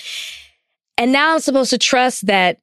[0.99, 2.59] And now I'm supposed to trust that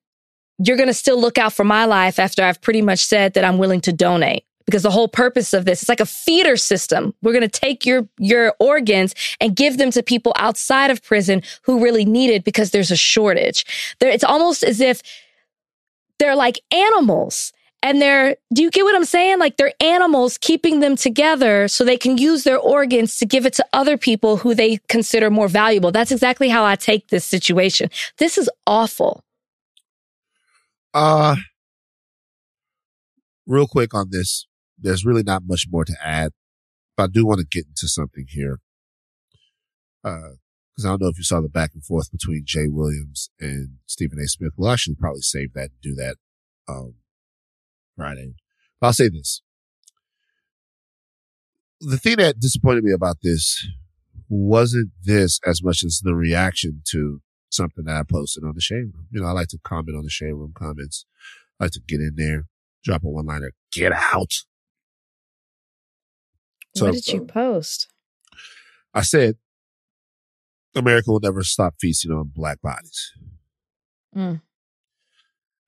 [0.60, 3.44] you're going to still look out for my life after I've pretty much said that
[3.44, 4.44] I'm willing to donate.
[4.66, 7.86] because the whole purpose of this it's like a feeder system we're going to take
[7.86, 12.44] your your organs and give them to people outside of prison who really need it
[12.44, 13.66] because there's a shortage
[14.00, 15.02] there it's almost as if
[16.20, 17.52] they're like animals
[17.84, 21.84] and they're do you get what i'm saying like they're animals keeping them together so
[21.84, 25.48] they can use their organs to give it to other people who they consider more
[25.48, 29.24] valuable that's exactly how i take this situation this is awful
[30.94, 31.36] Uh,
[33.48, 34.46] real quick on this,
[34.78, 36.32] there's really not much more to add,
[36.98, 38.60] but I do want to get into something here.
[40.04, 40.36] Uh,
[40.76, 43.78] cause I don't know if you saw the back and forth between Jay Williams and
[43.86, 44.28] Stephen A.
[44.28, 44.54] Smith.
[44.58, 46.16] well i should probably save that and do that,
[46.68, 46.96] um,
[47.96, 48.34] Friday.
[48.80, 49.42] But I'll say this.
[51.80, 53.68] The thing that disappointed me about this
[54.30, 58.94] wasn't this as much as the reaction to something that I posted on the Shade
[58.94, 59.08] Room.
[59.12, 61.06] You know, I like to comment on the Shade Room comments.
[61.60, 62.46] I like to get in there,
[62.84, 64.34] drop a one liner, get out.
[66.76, 67.88] So, what did you post
[68.94, 69.36] I said,
[70.76, 73.12] America will never stop feasting on black bodies.
[74.16, 74.42] Mm.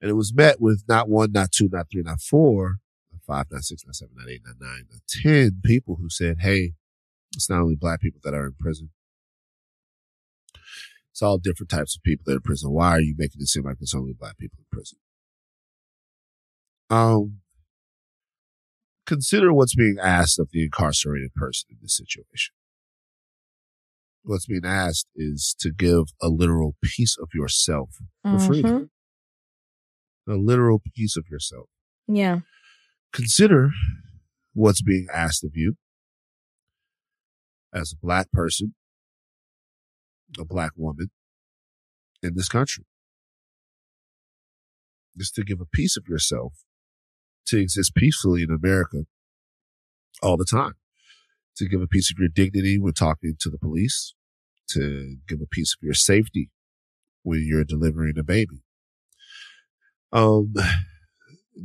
[0.03, 2.79] And it was met with not one, not two, not three, not four,
[3.13, 6.39] not five, not six, not seven, not eight, not nine, not 10 people who said,
[6.41, 6.73] Hey,
[7.33, 8.89] it's not only black people that are in prison.
[11.11, 12.71] It's all different types of people that are in prison.
[12.71, 14.97] Why are you making it seem like it's only black people in prison?
[16.89, 17.37] Um,
[19.05, 22.53] consider what's being asked of the incarcerated person in this situation.
[24.23, 27.91] What's being asked is to give a literal piece of yourself
[28.23, 28.89] for freedom.
[30.27, 31.67] A literal piece of yourself.
[32.07, 32.39] yeah
[33.11, 33.71] Consider
[34.53, 35.75] what's being asked of you
[37.73, 38.75] as a black person,
[40.39, 41.09] a black woman
[42.21, 42.85] in this country.
[45.17, 46.53] Just to give a piece of yourself
[47.47, 49.05] to exist peacefully in America
[50.21, 50.73] all the time.
[51.57, 54.15] To give a piece of your dignity when talking to the police,
[54.69, 56.49] to give a piece of your safety
[57.21, 58.63] when you're delivering a baby.
[60.13, 60.53] Um,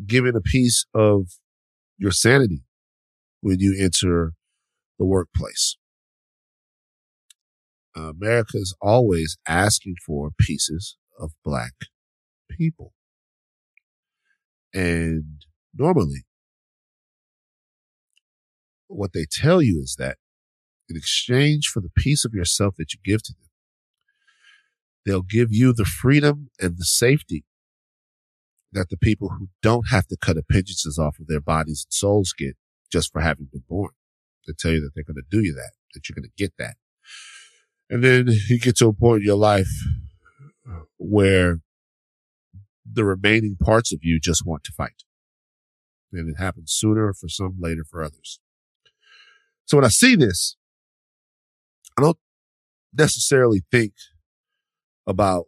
[0.07, 1.26] giving a piece of
[1.99, 2.62] your sanity
[3.40, 4.32] when you enter
[4.99, 5.76] the workplace.
[7.94, 11.72] America is always asking for pieces of black
[12.51, 12.94] people.
[14.72, 15.42] And
[15.74, 16.24] normally,
[18.86, 20.16] what they tell you is that
[20.88, 23.51] in exchange for the piece of yourself that you give to them,
[25.05, 27.44] they'll give you the freedom and the safety
[28.72, 32.34] that the people who don't have to cut appendages off of their bodies and souls
[32.36, 32.56] get
[32.92, 33.90] just for having been born.
[34.46, 36.52] They tell you that they're going to do you that, that you're going to get
[36.58, 36.76] that.
[37.90, 39.70] And then you get to a point in your life
[40.68, 41.60] uh, where
[42.90, 45.04] the remaining parts of you just want to fight.
[46.12, 48.40] And it happens sooner for some, later for others.
[49.66, 50.56] So when I see this,
[51.98, 52.18] I don't
[52.94, 53.92] necessarily think
[55.06, 55.46] about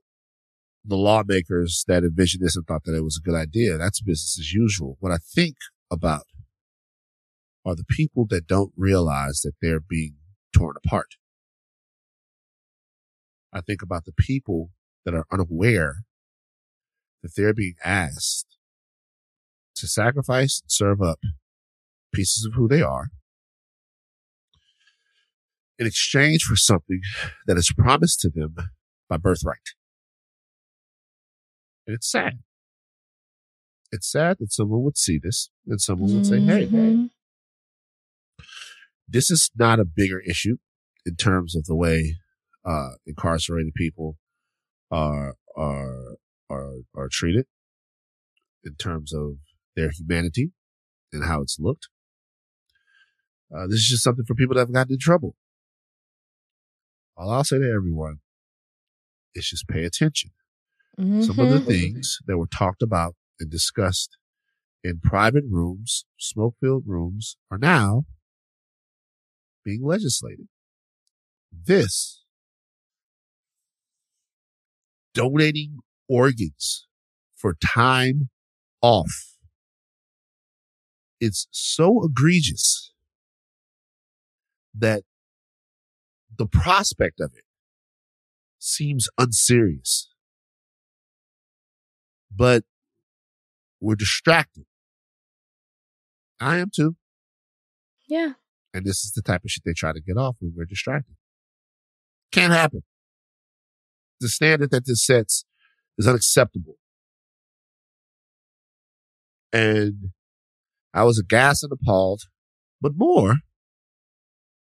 [0.85, 3.77] the lawmakers that envisioned this and thought that it was a good idea.
[3.77, 4.97] That's business as usual.
[5.01, 5.57] What I think
[5.91, 6.25] about
[7.65, 10.17] are the people that don't realize that they're being
[10.55, 11.17] torn apart.
[13.53, 14.71] I think about the people
[15.05, 16.05] that are unaware
[17.23, 18.57] that they're being asked
[19.77, 21.19] to sacrifice and serve up
[22.13, 23.09] pieces of who they are
[25.79, 27.01] in exchange for something
[27.47, 28.55] that is promised to them
[29.09, 29.75] by birthright.
[31.91, 32.39] And it's sad.
[33.91, 37.11] It's sad that someone would see this and someone would say, hey, Mhm.
[39.09, 40.59] this is not a bigger issue
[41.05, 42.19] in terms of the way
[42.65, 44.19] uh, incarcerated people
[44.89, 46.19] are are
[46.49, 47.49] are are treated
[48.63, 49.39] in terms of
[49.75, 50.53] their humanity
[51.13, 51.89] and how it's looked.
[53.53, 55.35] Uh, this is just something for people that have gotten in trouble.
[57.17, 58.21] All I'll say to everyone
[59.35, 60.31] is just pay attention.
[61.19, 61.67] Some of the Mhm.
[61.67, 64.17] things that were talked about and discussed
[64.85, 68.07] in private rooms, smoke filled rooms, are now
[69.65, 70.49] being legislated.
[71.53, 72.25] This
[75.15, 75.79] donating
[76.09, 76.87] organs
[77.35, 78.31] for time
[78.81, 79.37] off.
[81.21, 82.93] It's so egregious
[84.75, 85.05] that
[86.39, 87.45] the prospect of it
[88.59, 90.10] seems unserious.
[92.35, 92.65] But
[93.81, 94.65] we're distracted.
[96.41, 96.97] I am too.
[98.09, 98.33] yeah
[98.73, 101.17] And this is the type of shit they try to get off when we're distracted.
[102.33, 102.83] Can't happen.
[104.21, 105.45] The standard that this sets
[105.99, 106.77] is unacceptable.
[109.53, 110.11] And
[110.95, 112.23] I was aghast and appalled,
[112.81, 113.37] but more,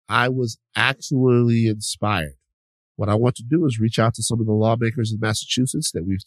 [0.08, 2.34] I was actually inspired.
[2.96, 5.90] What I want to do is reach out to some of the lawmakers in Massachusetts
[5.92, 6.24] that we've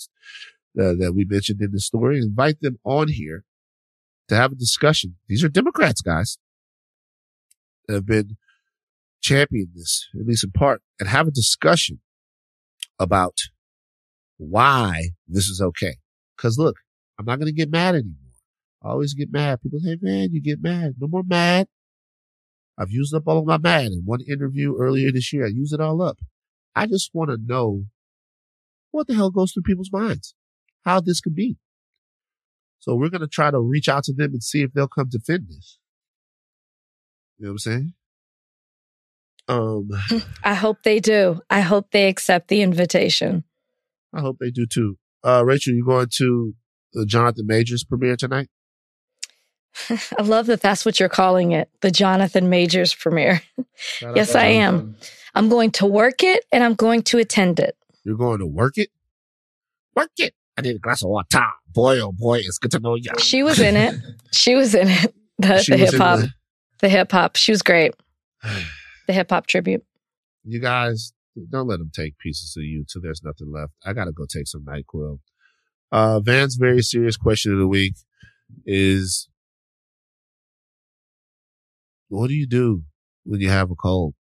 [0.79, 3.43] uh, that we mentioned in the story, invite them on here
[4.27, 5.15] to have a discussion.
[5.27, 6.37] These are Democrats, guys,
[7.87, 8.37] that have been
[9.21, 11.99] championing this, at least in part, and have a discussion
[12.99, 13.37] about
[14.37, 15.97] why this is okay.
[16.37, 16.77] Cause look,
[17.19, 18.17] I'm not going to get mad anymore.
[18.83, 19.61] I always get mad.
[19.61, 20.95] People say, man, you get mad.
[20.99, 21.67] No more mad.
[22.77, 25.45] I've used up all of my mad in one interview earlier this year.
[25.45, 26.17] I used it all up.
[26.75, 27.85] I just want to know
[28.91, 30.35] what the hell goes through people's minds,
[30.83, 31.57] how this could be.
[32.79, 35.07] So we're going to try to reach out to them and see if they'll come
[35.09, 35.79] defend this.
[37.37, 37.93] You know what I'm saying?
[39.47, 39.89] Um,
[40.43, 41.39] I hope they do.
[41.49, 43.43] I hope they accept the invitation.
[44.13, 44.97] I hope they do too.
[45.23, 46.53] Uh, Rachel, you going to
[46.93, 48.49] the Jonathan Majors premiere tonight?
[49.89, 53.41] I love that that's what you're calling it, the Jonathan Majors premiere.
[54.01, 54.95] Yes, I am.
[55.33, 57.75] I'm going to work it and I'm going to attend it.
[58.03, 58.89] You're going to work it?
[59.95, 60.35] Work it.
[60.57, 61.41] I need a glass of water.
[61.73, 63.09] Boy, oh boy, it's good to know you.
[63.19, 63.95] She was in it.
[64.31, 65.13] She was in it.
[65.39, 66.19] The, the hip hop.
[66.19, 66.31] the-
[66.79, 67.35] The hip hop.
[67.35, 67.93] She was great.
[69.07, 69.83] The hip hop tribute.
[70.45, 71.11] You guys,
[71.49, 73.73] don't let them take pieces of you till there's nothing left.
[73.85, 75.19] I got to go take some NyQuil.
[75.91, 77.95] Uh, Van's very serious question of the week
[78.65, 79.27] is
[82.07, 82.83] what do you do
[83.25, 84.13] when you have a cold?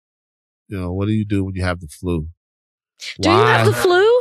[0.69, 2.29] You know, what do you do when you have the flu?
[3.21, 4.12] Do you have the flu?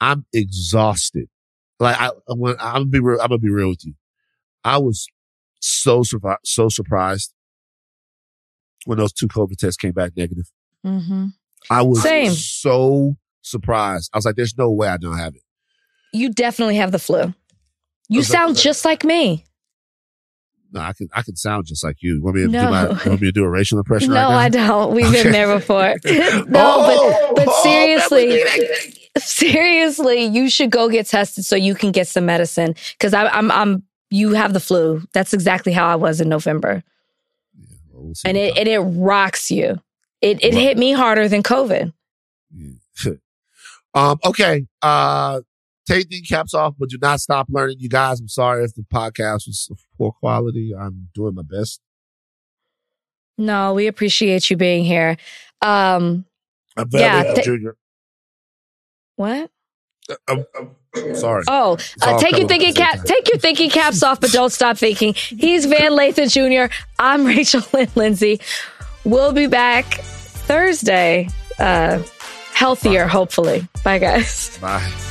[0.00, 1.28] I'm exhausted.
[1.78, 3.94] Like I, when I'm gonna be real, I'm gonna be real with you.
[4.64, 5.06] I was
[5.60, 7.32] so survi- so surprised
[8.86, 10.50] when those two COVID tests came back negative.
[10.86, 11.26] Mm-hmm.
[11.70, 12.32] I was Same.
[12.32, 14.10] so surprised.
[14.12, 15.42] I was like, "There's no way I don't have it."
[16.12, 17.34] You definitely have the flu.
[18.08, 19.44] You sound just like me.
[20.72, 22.22] No, I can I can sound just like you.
[22.22, 22.64] Want me to No.
[22.64, 22.86] do my?
[22.88, 24.10] Want me to do a racial impression?
[24.10, 24.38] No, right now?
[24.38, 24.94] I don't.
[24.94, 25.22] We've Okay.
[25.24, 25.94] been there before.
[26.04, 28.42] no, Oh, but but oh, seriously,
[29.18, 32.74] seriously, you should go get tested so you can get some medicine.
[32.92, 35.02] Because I'm I'm you have the flu.
[35.12, 36.82] That's exactly how I was in November,
[37.92, 39.80] Well, we'll and it and it rocks you.
[40.20, 40.62] It it Right.
[40.62, 41.92] hit me harder than COVID.
[43.94, 44.18] um.
[44.24, 44.66] Okay.
[44.82, 45.40] Uh.
[45.86, 47.78] Take the caps off, but do not stop learning.
[47.80, 50.72] You guys, I'm sorry if the podcast was of poor quality.
[50.78, 51.80] I'm doing my best.
[53.36, 55.16] No, we appreciate you being here.
[55.62, 56.26] Um,
[56.76, 57.76] I'm very Yeah, th- Junior.
[59.20, 59.50] What?
[60.26, 61.44] I'm, I'm sorry.
[61.46, 64.30] Oh, uh, take your thinking at the same cap, take your thinking caps off, but
[64.32, 65.14] don't stop thinking.
[65.14, 66.72] He's Van Lathan Jr.
[66.98, 68.40] I'm Rachel Lynn Lindsay.
[69.04, 72.02] We'll be back Thursday, uh,
[72.54, 73.68] healthier, hopefully.
[73.84, 74.58] Bye, guys.
[74.58, 75.09] Bye.